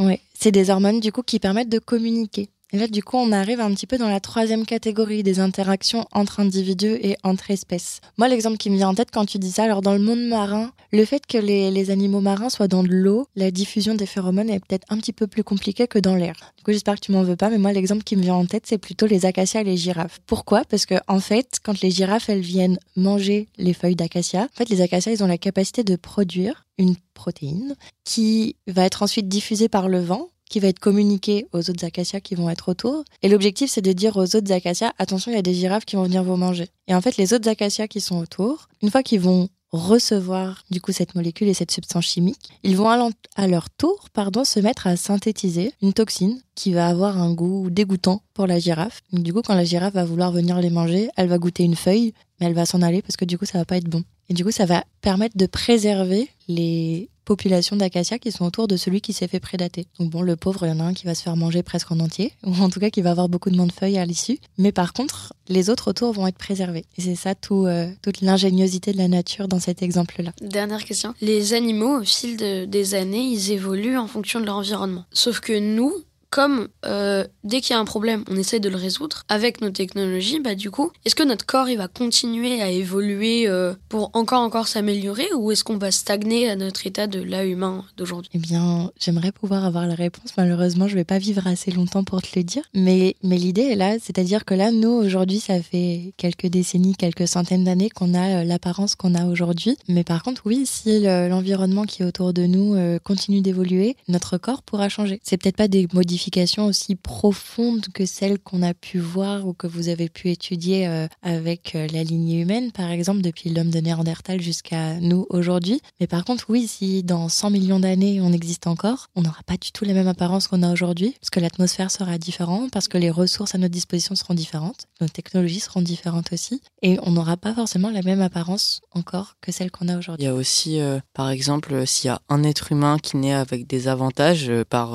Ouais, 0.00 0.20
c'est 0.34 0.50
des 0.50 0.70
hormones 0.70 0.98
du 0.98 1.12
coup 1.12 1.22
qui 1.22 1.38
permettent 1.38 1.68
de 1.68 1.78
communiquer. 1.78 2.48
Et 2.72 2.78
là, 2.78 2.86
du 2.86 3.02
coup, 3.02 3.16
on 3.16 3.32
arrive 3.32 3.60
un 3.60 3.74
petit 3.74 3.88
peu 3.88 3.98
dans 3.98 4.08
la 4.08 4.20
troisième 4.20 4.64
catégorie 4.64 5.24
des 5.24 5.40
interactions 5.40 6.06
entre 6.12 6.38
individus 6.38 6.98
et 7.02 7.16
entre 7.24 7.50
espèces. 7.50 8.00
Moi, 8.16 8.28
l'exemple 8.28 8.58
qui 8.58 8.70
me 8.70 8.76
vient 8.76 8.90
en 8.90 8.94
tête 8.94 9.10
quand 9.12 9.24
tu 9.24 9.38
dis 9.38 9.50
ça, 9.50 9.64
alors 9.64 9.82
dans 9.82 9.92
le 9.92 9.98
monde 9.98 10.22
marin, 10.22 10.70
le 10.92 11.04
fait 11.04 11.26
que 11.26 11.36
les, 11.36 11.72
les 11.72 11.90
animaux 11.90 12.20
marins 12.20 12.48
soient 12.48 12.68
dans 12.68 12.84
de 12.84 12.88
l'eau, 12.88 13.26
la 13.34 13.50
diffusion 13.50 13.96
des 13.96 14.06
phéromones 14.06 14.50
est 14.50 14.60
peut-être 14.60 14.86
un 14.88 14.98
petit 14.98 15.12
peu 15.12 15.26
plus 15.26 15.42
compliquée 15.42 15.88
que 15.88 15.98
dans 15.98 16.14
l'air. 16.14 16.34
Du 16.58 16.62
coup, 16.62 16.70
j'espère 16.70 16.94
que 16.94 17.00
tu 17.00 17.10
m'en 17.10 17.24
veux 17.24 17.34
pas, 17.34 17.50
mais 17.50 17.58
moi, 17.58 17.72
l'exemple 17.72 18.04
qui 18.04 18.14
me 18.14 18.22
vient 18.22 18.36
en 18.36 18.46
tête, 18.46 18.66
c'est 18.66 18.78
plutôt 18.78 19.06
les 19.06 19.26
acacias 19.26 19.62
et 19.62 19.64
les 19.64 19.76
girafes. 19.76 20.20
Pourquoi? 20.26 20.64
Parce 20.64 20.86
que, 20.86 20.94
en 21.08 21.18
fait, 21.18 21.58
quand 21.64 21.80
les 21.80 21.90
girafes, 21.90 22.28
elles 22.28 22.40
viennent 22.40 22.78
manger 22.94 23.48
les 23.58 23.74
feuilles 23.74 23.96
d'acacia, 23.96 24.42
en 24.42 24.56
fait, 24.56 24.68
les 24.68 24.80
acacias, 24.80 25.10
ils 25.10 25.24
ont 25.24 25.28
la 25.28 25.38
capacité 25.38 25.82
de 25.82 25.96
produire 25.96 26.66
une 26.78 26.94
protéine 27.14 27.74
qui 28.04 28.54
va 28.68 28.84
être 28.84 29.02
ensuite 29.02 29.28
diffusée 29.28 29.68
par 29.68 29.88
le 29.88 30.00
vent 30.00 30.28
qui 30.50 30.60
va 30.60 30.68
être 30.68 30.80
communiquée 30.80 31.46
aux 31.54 31.70
autres 31.70 31.84
acacias 31.86 32.20
qui 32.20 32.34
vont 32.34 32.50
être 32.50 32.68
autour. 32.68 33.04
Et 33.22 33.30
l'objectif, 33.30 33.70
c'est 33.70 33.80
de 33.80 33.92
dire 33.92 34.18
aux 34.18 34.36
autres 34.36 34.52
acacias, 34.52 34.92
attention, 34.98 35.32
il 35.32 35.36
y 35.36 35.38
a 35.38 35.42
des 35.42 35.54
girafes 35.54 35.86
qui 35.86 35.96
vont 35.96 36.02
venir 36.02 36.22
vous 36.22 36.36
manger. 36.36 36.68
Et 36.88 36.94
en 36.94 37.00
fait, 37.00 37.16
les 37.16 37.32
autres 37.32 37.48
acacias 37.48 37.88
qui 37.88 38.02
sont 38.02 38.18
autour, 38.18 38.68
une 38.82 38.90
fois 38.90 39.02
qu'ils 39.02 39.20
vont 39.20 39.48
recevoir 39.72 40.64
du 40.72 40.80
coup 40.80 40.90
cette 40.90 41.14
molécule 41.14 41.46
et 41.46 41.54
cette 41.54 41.70
substance 41.70 42.04
chimique, 42.04 42.50
ils 42.64 42.76
vont 42.76 42.88
à 42.88 43.46
leur 43.46 43.70
tour 43.70 44.08
pardon, 44.12 44.44
se 44.44 44.58
mettre 44.58 44.88
à 44.88 44.96
synthétiser 44.96 45.72
une 45.80 45.92
toxine 45.92 46.40
qui 46.56 46.72
va 46.72 46.88
avoir 46.88 47.18
un 47.18 47.32
goût 47.32 47.70
dégoûtant 47.70 48.22
pour 48.34 48.48
la 48.48 48.58
girafe. 48.58 49.02
Donc, 49.12 49.22
du 49.22 49.32
coup, 49.32 49.42
quand 49.42 49.54
la 49.54 49.64
girafe 49.64 49.94
va 49.94 50.04
vouloir 50.04 50.32
venir 50.32 50.60
les 50.60 50.70
manger, 50.70 51.08
elle 51.16 51.28
va 51.28 51.38
goûter 51.38 51.62
une 51.62 51.76
feuille, 51.76 52.12
mais 52.40 52.46
elle 52.46 52.54
va 52.54 52.66
s'en 52.66 52.82
aller 52.82 53.00
parce 53.02 53.16
que 53.16 53.24
du 53.24 53.38
coup, 53.38 53.46
ça 53.46 53.58
va 53.58 53.64
pas 53.64 53.76
être 53.76 53.88
bon. 53.88 54.02
Et 54.28 54.34
du 54.34 54.44
coup, 54.44 54.50
ça 54.50 54.66
va 54.66 54.84
permettre 55.00 55.36
de 55.36 55.46
préserver 55.46 56.28
les 56.48 57.08
populations 57.30 57.76
d'acacias 57.76 58.18
qui 58.18 58.32
sont 58.32 58.44
autour 58.44 58.66
de 58.66 58.76
celui 58.76 59.00
qui 59.00 59.12
s'est 59.12 59.28
fait 59.28 59.38
prédater. 59.38 59.86
Donc 60.00 60.10
bon, 60.10 60.20
le 60.20 60.34
pauvre, 60.34 60.66
il 60.66 60.70
y 60.70 60.72
en 60.72 60.80
a 60.80 60.82
un 60.82 60.94
qui 60.94 61.06
va 61.06 61.14
se 61.14 61.22
faire 61.22 61.36
manger 61.36 61.62
presque 61.62 61.92
en 61.92 62.00
entier, 62.00 62.32
ou 62.44 62.52
en 62.54 62.68
tout 62.70 62.80
cas 62.80 62.90
qui 62.90 63.02
va 63.02 63.12
avoir 63.12 63.28
beaucoup 63.28 63.50
de 63.50 63.60
de 63.60 63.72
feuilles 63.72 63.98
à 63.98 64.04
l'issue. 64.04 64.40
Mais 64.58 64.72
par 64.72 64.92
contre, 64.92 65.32
les 65.48 65.70
autres 65.70 65.90
autour 65.90 66.12
vont 66.12 66.26
être 66.26 66.38
préservés. 66.38 66.86
Et 66.98 67.02
c'est 67.02 67.14
ça 67.14 67.36
tout, 67.36 67.66
euh, 67.66 67.88
toute 68.02 68.20
l'ingéniosité 68.20 68.92
de 68.92 68.98
la 68.98 69.06
nature 69.06 69.46
dans 69.46 69.60
cet 69.60 69.80
exemple-là. 69.80 70.32
Dernière 70.40 70.84
question. 70.84 71.14
Les 71.20 71.54
animaux, 71.54 72.00
au 72.00 72.04
fil 72.04 72.36
des 72.36 72.94
années, 72.94 73.22
ils 73.22 73.52
évoluent 73.52 73.98
en 73.98 74.08
fonction 74.08 74.40
de 74.40 74.46
leur 74.46 74.56
environnement. 74.56 75.04
Sauf 75.12 75.38
que 75.38 75.56
nous, 75.56 75.94
comme 76.30 76.68
euh, 76.86 77.24
dès 77.42 77.60
qu'il 77.60 77.74
y 77.74 77.76
a 77.76 77.80
un 77.80 77.84
problème, 77.84 78.24
on 78.30 78.36
essaie 78.36 78.60
de 78.60 78.68
le 78.68 78.76
résoudre 78.76 79.24
avec 79.28 79.60
nos 79.60 79.70
technologies, 79.70 80.38
bah 80.40 80.54
du 80.54 80.70
coup, 80.70 80.92
est-ce 81.04 81.16
que 81.16 81.24
notre 81.24 81.44
corps 81.44 81.68
il 81.68 81.76
va 81.76 81.88
continuer 81.88 82.62
à 82.62 82.70
évoluer 82.70 83.48
euh, 83.48 83.74
pour 83.88 84.10
encore 84.14 84.42
encore 84.42 84.68
s'améliorer 84.68 85.26
ou 85.36 85.50
est-ce 85.50 85.64
qu'on 85.64 85.76
va 85.76 85.90
stagner 85.90 86.48
à 86.48 86.54
notre 86.54 86.86
état 86.86 87.08
de 87.08 87.20
là 87.20 87.44
humain 87.44 87.84
d'aujourd'hui? 87.96 88.30
Eh 88.32 88.38
bien, 88.38 88.92
j'aimerais 88.98 89.32
pouvoir 89.32 89.64
avoir 89.64 89.86
la 89.86 89.94
réponse. 89.94 90.30
Malheureusement, 90.36 90.86
je 90.86 90.94
vais 90.94 91.04
pas 91.04 91.18
vivre 91.18 91.46
assez 91.48 91.72
longtemps 91.72 92.04
pour 92.04 92.22
te 92.22 92.28
le 92.36 92.44
dire. 92.44 92.62
Mais 92.74 93.16
mais 93.24 93.36
l'idée 93.36 93.62
est 93.62 93.76
là, 93.76 93.96
c'est-à-dire 94.00 94.44
que 94.44 94.54
là, 94.54 94.70
nous 94.70 94.90
aujourd'hui, 94.90 95.40
ça 95.40 95.60
fait 95.60 96.14
quelques 96.16 96.46
décennies, 96.46 96.94
quelques 96.94 97.26
centaines 97.26 97.64
d'années 97.64 97.90
qu'on 97.90 98.14
a 98.14 98.40
euh, 98.40 98.44
l'apparence 98.44 98.94
qu'on 98.94 99.16
a 99.16 99.26
aujourd'hui. 99.26 99.76
Mais 99.88 100.04
par 100.04 100.22
contre, 100.22 100.42
oui, 100.44 100.62
si 100.64 101.00
l'environnement 101.00 101.84
qui 101.84 102.02
est 102.02 102.06
autour 102.06 102.32
de 102.32 102.46
nous 102.46 102.76
continue 103.02 103.40
d'évoluer, 103.40 103.96
notre 104.08 104.38
corps 104.38 104.62
pourra 104.62 104.88
changer. 104.88 105.20
C'est 105.22 105.36
peut-être 105.36 105.56
pas 105.56 105.68
des 105.68 105.88
modifications 105.92 106.19
aussi 106.58 106.96
profonde 106.96 107.86
que 107.94 108.04
celle 108.06 108.38
qu'on 108.38 108.62
a 108.62 108.74
pu 108.74 108.98
voir 108.98 109.46
ou 109.46 109.54
que 109.54 109.66
vous 109.66 109.88
avez 109.88 110.08
pu 110.08 110.30
étudier 110.30 110.86
euh, 110.86 111.06
avec 111.22 111.74
euh, 111.74 111.86
la 111.92 112.02
lignée 112.02 112.40
humaine, 112.40 112.72
par 112.72 112.90
exemple, 112.90 113.22
depuis 113.22 113.50
l'homme 113.50 113.70
de 113.70 113.78
Néandertal 113.80 114.40
jusqu'à 114.40 115.00
nous 115.00 115.26
aujourd'hui. 115.30 115.80
Mais 115.98 116.06
par 116.06 116.24
contre, 116.24 116.46
oui, 116.48 116.66
si 116.66 117.02
dans 117.02 117.28
100 117.28 117.50
millions 117.50 117.80
d'années 117.80 118.20
on 118.20 118.32
existe 118.32 118.66
encore, 118.66 119.08
on 119.16 119.22
n'aura 119.22 119.42
pas 119.46 119.56
du 119.56 119.72
tout 119.72 119.84
la 119.84 119.94
même 119.94 120.08
apparence 120.08 120.48
qu'on 120.48 120.62
a 120.62 120.72
aujourd'hui, 120.72 121.14
parce 121.20 121.30
que 121.30 121.40
l'atmosphère 121.40 121.90
sera 121.90 122.18
différente, 122.18 122.70
parce 122.70 122.88
que 122.88 122.98
les 122.98 123.10
ressources 123.10 123.54
à 123.54 123.58
notre 123.58 123.72
disposition 123.72 124.14
seront 124.14 124.34
différentes, 124.34 124.86
nos 125.00 125.08
technologies 125.08 125.60
seront 125.60 125.82
différentes 125.82 126.32
aussi, 126.32 126.60
et 126.82 126.98
on 127.02 127.12
n'aura 127.12 127.36
pas 127.36 127.54
forcément 127.54 127.90
la 127.90 128.02
même 128.02 128.20
apparence 128.20 128.80
encore 128.92 129.36
que 129.40 129.52
celle 129.52 129.70
qu'on 129.70 129.88
a 129.88 129.96
aujourd'hui. 129.96 130.24
Il 130.24 130.26
y 130.26 130.30
a 130.30 130.34
aussi, 130.34 130.80
euh, 130.80 130.98
par 131.14 131.30
exemple, 131.30 131.86
s'il 131.86 132.08
y 132.08 132.10
a 132.10 132.20
un 132.28 132.42
être 132.44 132.72
humain 132.72 132.98
qui 132.98 133.16
naît 133.16 133.34
avec 133.34 133.66
des 133.66 133.88
avantages 133.88 134.50
par 134.68 134.94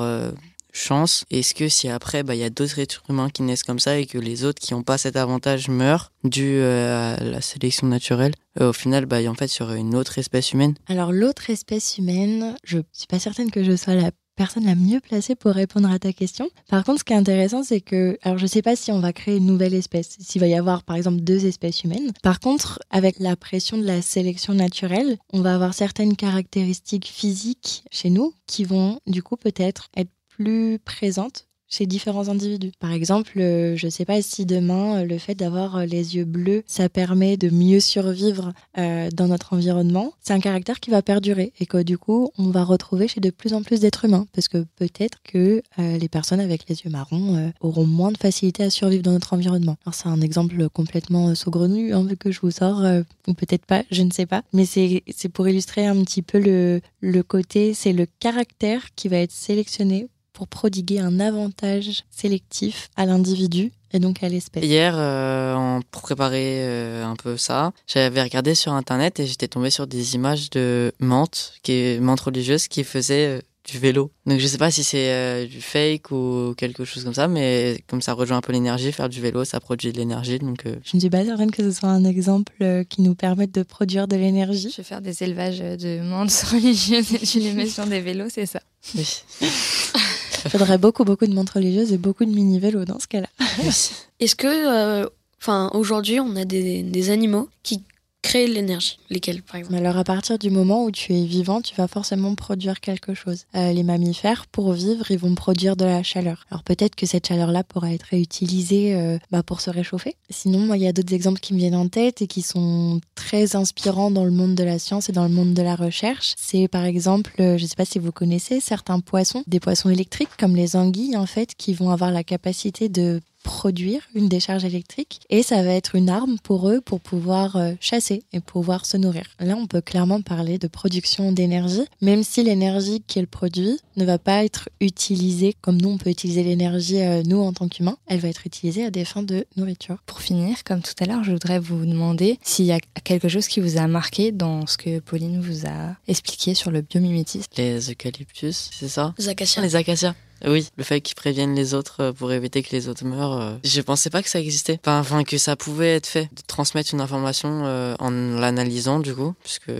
chance 0.75 1.25
Est-ce 1.31 1.55
que 1.55 1.69
si 1.69 1.89
après, 1.89 2.23
bah, 2.23 2.35
il 2.35 2.41
y 2.41 2.43
a 2.43 2.49
d'autres 2.49 2.79
êtres 2.79 3.03
humains 3.09 3.29
qui 3.29 3.43
naissent 3.43 3.63
comme 3.63 3.79
ça 3.79 3.97
et 3.97 4.05
que 4.05 4.17
les 4.17 4.43
autres 4.43 4.61
qui 4.61 4.73
n'ont 4.73 4.83
pas 4.83 4.97
cet 4.97 5.15
avantage 5.15 5.69
meurent 5.69 6.11
dû 6.23 6.57
euh, 6.57 7.15
à 7.15 7.23
la 7.23 7.41
sélection 7.41 7.87
naturelle 7.87 8.33
euh, 8.59 8.69
Au 8.69 8.73
final, 8.73 9.05
bah, 9.05 9.17
en 9.27 9.33
fait, 9.33 9.51
aurait 9.61 9.79
une 9.79 9.95
autre 9.95 10.17
espèce 10.17 10.51
humaine. 10.53 10.75
Alors, 10.87 11.11
l'autre 11.11 11.49
espèce 11.49 11.97
humaine, 11.97 12.55
je 12.63 12.79
suis 12.91 13.07
pas 13.07 13.19
certaine 13.19 13.51
que 13.51 13.63
je 13.63 13.75
sois 13.75 13.95
la 13.95 14.11
personne 14.35 14.65
la 14.65 14.75
mieux 14.75 14.99
placée 14.99 15.35
pour 15.35 15.51
répondre 15.51 15.89
à 15.89 15.97
ta 15.97 16.13
question. 16.13 16.49
Par 16.69 16.83
contre, 16.83 16.99
ce 16.99 17.03
qui 17.03 17.13
est 17.13 17.17
intéressant, 17.17 17.63
c'est 17.63 17.81
que, 17.81 18.17
alors 18.21 18.37
je 18.37 18.45
sais 18.45 18.61
pas 18.61 18.75
si 18.75 18.91
on 18.91 18.99
va 18.99 19.13
créer 19.13 19.37
une 19.37 19.45
nouvelle 19.45 19.73
espèce, 19.73 20.17
s'il 20.19 20.41
va 20.41 20.47
y 20.47 20.55
avoir 20.55 20.83
par 20.83 20.95
exemple 20.95 21.21
deux 21.21 21.45
espèces 21.45 21.83
humaines. 21.83 22.11
Par 22.21 22.39
contre, 22.39 22.79
avec 22.89 23.19
la 23.19 23.35
pression 23.35 23.77
de 23.77 23.85
la 23.85 24.01
sélection 24.01 24.53
naturelle, 24.53 25.17
on 25.33 25.41
va 25.41 25.55
avoir 25.55 25.73
certaines 25.73 26.15
caractéristiques 26.15 27.07
physiques 27.07 27.83
chez 27.91 28.09
nous 28.09 28.33
qui 28.47 28.65
vont 28.65 28.99
du 29.07 29.23
coup 29.23 29.37
peut-être 29.37 29.89
être 29.95 30.11
plus 30.35 30.79
présente 30.79 31.47
chez 31.67 31.85
différents 31.85 32.29
individus. 32.29 32.71
Par 32.79 32.91
exemple, 32.91 33.39
euh, 33.39 33.75
je 33.75 33.87
ne 33.87 33.91
sais 33.91 34.05
pas 34.05 34.21
si 34.21 34.45
demain, 34.45 34.99
euh, 35.01 35.05
le 35.05 35.17
fait 35.17 35.35
d'avoir 35.35 35.77
euh, 35.77 35.85
les 35.85 36.15
yeux 36.15 36.25
bleus, 36.25 36.63
ça 36.67 36.89
permet 36.89 37.37
de 37.37 37.49
mieux 37.49 37.79
survivre 37.79 38.53
dans 38.75 39.27
notre 39.27 39.53
environnement. 39.53 40.13
C'est 40.21 40.33
un 40.33 40.39
caractère 40.39 40.79
qui 40.79 40.89
va 40.89 41.01
perdurer 41.01 41.53
et 41.59 41.65
que 41.65 41.81
du 41.81 41.97
coup, 41.97 42.29
on 42.37 42.49
va 42.49 42.63
retrouver 42.63 43.07
chez 43.07 43.19
de 43.19 43.29
plus 43.29 43.53
en 43.53 43.63
plus 43.63 43.79
d'êtres 43.79 44.05
humains. 44.05 44.27
Parce 44.33 44.47
que 44.47 44.65
peut-être 44.75 45.19
que 45.23 45.61
les 45.77 46.09
personnes 46.09 46.39
avec 46.39 46.67
les 46.67 46.81
yeux 46.81 46.89
marrons 46.89 47.51
auront 47.61 47.85
moins 47.85 48.11
de 48.11 48.17
facilité 48.17 48.63
à 48.63 48.69
survivre 48.69 49.03
dans 49.03 49.11
notre 49.11 49.33
environnement. 49.33 49.77
Alors 49.85 49.93
c'est 49.93 50.07
un 50.07 50.21
exemple 50.21 50.69
complètement 50.69 51.33
saugrenu 51.35 51.93
hein, 51.93 52.05
que 52.19 52.31
je 52.31 52.41
vous 52.41 52.51
sors, 52.51 52.83
ou 53.27 53.33
peut-être 53.33 53.65
pas, 53.65 53.83
je 53.91 54.03
ne 54.03 54.11
sais 54.11 54.25
pas. 54.25 54.43
Mais 54.53 54.65
c'est 54.65 55.29
pour 55.33 55.47
illustrer 55.47 55.85
un 55.85 56.03
petit 56.03 56.21
peu 56.21 56.39
le, 56.39 56.81
le 57.01 57.23
côté, 57.23 57.73
c'est 57.73 57.93
le 57.93 58.07
caractère 58.19 58.93
qui 58.95 59.07
va 59.07 59.17
être 59.17 59.31
sélectionné 59.31 60.07
pour 60.35 60.47
prodiguer 60.47 60.99
un 60.99 61.19
avantage 61.19 62.03
sélectif 62.11 62.89
à 62.95 63.05
l'individu 63.05 63.71
et 63.93 63.99
donc 63.99 64.21
à 64.21 64.29
l'espèce. 64.29 64.63
Hier, 64.63 64.93
euh, 64.97 65.79
pour 65.89 66.01
préparer 66.01 66.59
euh, 66.59 67.05
un 67.05 67.15
peu 67.15 67.37
ça, 67.37 67.71
j'avais 67.87 68.21
regardé 68.21 68.53
sur 68.53 68.73
internet 68.73 69.19
et 69.19 69.25
j'étais 69.25 69.47
tombé 69.47 69.69
sur 69.69 69.87
des 69.87 70.15
images 70.15 70.49
de 70.49 70.91
menthes, 70.99 71.53
qui 71.63 71.71
est 71.71 71.99
menthes 72.01 72.19
religieuses, 72.19 72.67
qui 72.67 72.83
faisaient 72.83 73.37
euh, 73.37 73.41
du 73.63 73.79
vélo. 73.79 74.11
Donc 74.25 74.39
je 74.39 74.45
sais 74.45 74.57
pas 74.57 74.69
si 74.69 74.83
c'est 74.83 75.09
euh, 75.09 75.47
du 75.47 75.61
fake 75.61 76.11
ou 76.11 76.53
quelque 76.57 76.83
chose 76.83 77.05
comme 77.05 77.13
ça, 77.13 77.29
mais 77.29 77.81
comme 77.87 78.01
ça 78.01 78.11
rejoint 78.11 78.37
un 78.37 78.41
peu 78.41 78.51
l'énergie, 78.51 78.91
faire 78.91 79.07
du 79.07 79.21
vélo, 79.21 79.45
ça 79.45 79.61
produit 79.61 79.93
de 79.93 79.97
l'énergie. 79.97 80.39
Donc 80.39 80.63
je 80.65 80.95
ne 80.95 80.99
suis 80.99 81.09
pas 81.09 81.23
certaine 81.23 81.51
que 81.51 81.63
ce 81.63 81.71
soit 81.71 81.89
un 81.89 82.03
exemple 82.03 82.53
qui 82.89 83.01
nous 83.01 83.15
permette 83.15 83.53
de 83.53 83.63
produire 83.63 84.09
de 84.09 84.17
l'énergie. 84.17 84.69
Je 84.71 84.77
vais 84.77 84.83
faire 84.83 85.01
des 85.01 85.23
élevages 85.23 85.59
de 85.59 86.01
menthes 86.01 86.43
religieuses 86.51 87.13
et 87.13 87.25
je 87.25 87.39
les 87.39 87.53
mets 87.53 87.69
sur 87.69 87.85
des 87.85 88.01
vélos, 88.01 88.27
c'est 88.29 88.45
ça. 88.45 88.59
Oui. 88.93 89.23
Il 90.45 90.51
faudrait 90.51 90.77
beaucoup, 90.77 91.03
beaucoup 91.03 91.25
de 91.25 91.33
montres 91.33 91.55
religieuses 91.55 91.91
et 91.91 91.97
beaucoup 91.97 92.23
de 92.23 92.31
mini-vélos 92.31 92.85
dans 92.85 92.99
ce 92.99 93.07
cas-là. 93.07 93.27
Est-ce 94.19 94.35
que, 94.35 94.47
euh, 94.47 95.07
enfin, 95.41 95.71
aujourd'hui, 95.73 96.19
on 96.19 96.35
a 96.35 96.45
des 96.45 97.09
animaux 97.09 97.49
qui 97.63 97.83
créer 98.25 98.47
l'énergie 98.47 98.97
Lesquels, 99.09 99.43
par 99.43 99.57
exemple 99.57 99.75
Alors, 99.75 99.97
à 99.97 100.03
partir 100.03 100.39
du 100.39 100.49
moment 100.49 100.83
où 100.83 100.91
tu 100.91 101.13
es 101.13 101.25
vivant, 101.25 101.61
tu 101.61 101.75
vas 101.75 101.87
forcément 101.87 102.33
produire 102.33 102.79
quelque 102.79 103.13
chose. 103.13 103.45
Euh, 103.55 103.71
les 103.71 103.83
mammifères, 103.83 104.47
pour 104.47 104.73
vivre, 104.73 105.11
ils 105.11 105.19
vont 105.19 105.35
produire 105.35 105.75
de 105.75 105.85
la 105.85 106.01
chaleur. 106.01 106.45
Alors, 106.49 106.63
peut-être 106.63 106.95
que 106.95 107.05
cette 107.05 107.27
chaleur-là 107.27 107.63
pourra 107.63 107.93
être 107.93 108.07
réutilisée 108.09 108.95
euh, 108.95 109.19
bah, 109.31 109.43
pour 109.43 109.61
se 109.61 109.69
réchauffer. 109.69 110.15
Sinon, 110.29 110.73
il 110.73 110.81
y 110.81 110.87
a 110.87 110.93
d'autres 110.93 111.13
exemples 111.13 111.39
qui 111.39 111.53
me 111.53 111.59
viennent 111.59 111.75
en 111.75 111.87
tête 111.87 112.21
et 112.21 112.27
qui 112.27 112.41
sont 112.41 112.99
très 113.13 113.55
inspirants 113.55 114.11
dans 114.11 114.25
le 114.25 114.31
monde 114.31 114.55
de 114.55 114.63
la 114.63 114.79
science 114.79 115.07
et 115.09 115.11
dans 115.11 115.23
le 115.23 115.33
monde 115.33 115.53
de 115.53 115.61
la 115.61 115.75
recherche. 115.75 116.33
C'est, 116.37 116.67
par 116.67 116.83
exemple, 116.83 117.31
euh, 117.39 117.57
je 117.57 117.63
ne 117.63 117.67
sais 117.67 117.75
pas 117.75 117.85
si 117.85 117.99
vous 117.99 118.11
connaissez, 118.11 118.59
certains 118.59 118.99
poissons, 119.01 119.43
des 119.45 119.59
poissons 119.59 119.89
électriques 119.89 120.35
comme 120.39 120.55
les 120.55 120.75
anguilles, 120.75 121.15
en 121.15 121.27
fait, 121.27 121.53
qui 121.55 121.73
vont 121.73 121.91
avoir 121.91 122.11
la 122.11 122.23
capacité 122.23 122.89
de 122.89 123.21
produire 123.45 124.01
une 124.15 124.27
décharge 124.27 124.65
électrique 124.65 125.21
et 125.29 125.43
ça 125.43 125.61
va 125.61 125.71
être 125.71 125.93
une 125.93 126.09
arme 126.09 126.37
pour 126.41 126.67
eux 126.67 126.81
pour 126.81 126.99
pouvoir 126.99 127.55
euh, 127.55 127.73
chasser 127.79 128.23
et 128.33 128.39
pouvoir 128.39 128.87
se 128.87 128.97
nourrir. 128.97 129.25
Là, 129.39 129.55
on 129.55 129.67
peut 129.67 129.81
clairement 129.81 130.21
parler 130.21 130.57
de 130.57 130.67
production 130.67 131.31
d'énergie, 131.31 131.85
même 132.01 132.23
si 132.23 132.43
l'énergie 132.43 133.01
qu'elle 133.01 133.27
produit 133.27 133.77
ne 133.97 134.03
va 134.03 134.17
pas 134.17 134.43
être 134.43 134.69
utilisée 134.81 135.55
comme 135.61 135.79
nous 135.79 135.89
on 135.89 135.97
peut 135.99 136.09
utiliser 136.09 136.43
l'énergie 136.43 137.01
euh, 137.01 137.21
nous 137.23 137.39
en 137.39 137.53
tant 137.53 137.67
qu'humains, 137.67 137.97
elle 138.07 138.19
va 138.19 138.29
être 138.29 138.47
utilisée 138.47 138.83
à 138.83 138.89
des 138.89 139.05
fins 139.05 139.21
de 139.21 139.45
nourriture. 139.55 139.97
Pour 140.07 140.21
finir, 140.21 140.63
comme 140.63 140.81
tout 140.81 140.95
à 140.99 141.05
l'heure, 141.05 141.23
je 141.23 141.31
voudrais 141.31 141.59
vous 141.59 141.85
demander 141.85 142.39
s'il 142.41 142.65
y 142.65 142.71
a 142.71 142.79
quelque 143.03 143.29
chose 143.29 143.47
qui 143.47 143.59
vous 143.59 143.77
a 143.77 143.85
marqué 143.85 144.31
dans 144.31 144.65
ce 144.65 144.77
que 144.77 144.99
Pauline 144.99 145.39
vous 145.39 145.67
a 145.67 145.95
expliqué 146.07 146.55
sur 146.55 146.71
le 146.71 146.81
biomimétisme. 146.81 147.51
Les 147.57 147.91
eucalyptus, 147.91 148.71
c'est 148.73 148.89
ça? 148.89 149.13
Les 149.19 149.29
acacias. 149.29 149.61
Les 149.61 149.75
acacias. 149.75 150.15
Oui, 150.45 150.69
le 150.77 150.83
fait 150.83 151.01
qu'ils 151.01 151.15
préviennent 151.15 151.55
les 151.55 151.73
autres 151.73 152.01
euh, 152.01 152.13
pour 152.13 152.31
éviter 152.31 152.61
que 152.61 152.71
les 152.71 152.87
autres 152.87 153.03
meurent. 153.05 153.41
Euh, 153.41 153.55
je 153.63 153.81
pensais 153.81 154.09
pas 154.09 154.21
que 154.21 154.29
ça 154.29 154.39
existait. 154.39 154.79
Enfin, 154.85 155.23
que 155.23 155.37
ça 155.37 155.55
pouvait 155.55 155.95
être 155.95 156.07
fait. 156.07 156.25
De 156.25 156.41
transmettre 156.47 156.93
une 156.93 157.01
information 157.01 157.63
euh, 157.65 157.95
en 157.99 158.11
l'analysant, 158.11 158.99
du 158.99 159.15
coup, 159.15 159.33
puisque 159.43 159.71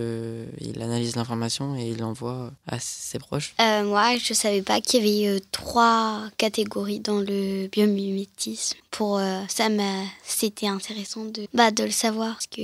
il 0.60 0.82
analyse 0.82 1.16
l'information 1.16 1.76
et 1.76 1.88
il 1.88 1.98
l'envoie 1.98 2.50
à 2.66 2.78
ses 2.80 3.18
proches. 3.18 3.54
moi, 3.58 4.16
je 4.18 4.34
savais 4.34 4.62
pas 4.62 4.80
qu'il 4.80 5.06
y 5.06 5.26
avait 5.26 5.40
trois 5.52 6.22
catégories 6.36 7.00
dans 7.00 7.20
le 7.20 7.68
biomimétisme. 7.68 8.76
Pour 8.90 9.20
ça, 9.48 9.68
c'était 10.24 10.68
intéressant 10.68 11.24
de, 11.24 11.46
bah, 11.54 11.70
de 11.70 11.84
le 11.84 11.90
savoir 11.90 12.34
parce 12.34 12.46
que 12.46 12.62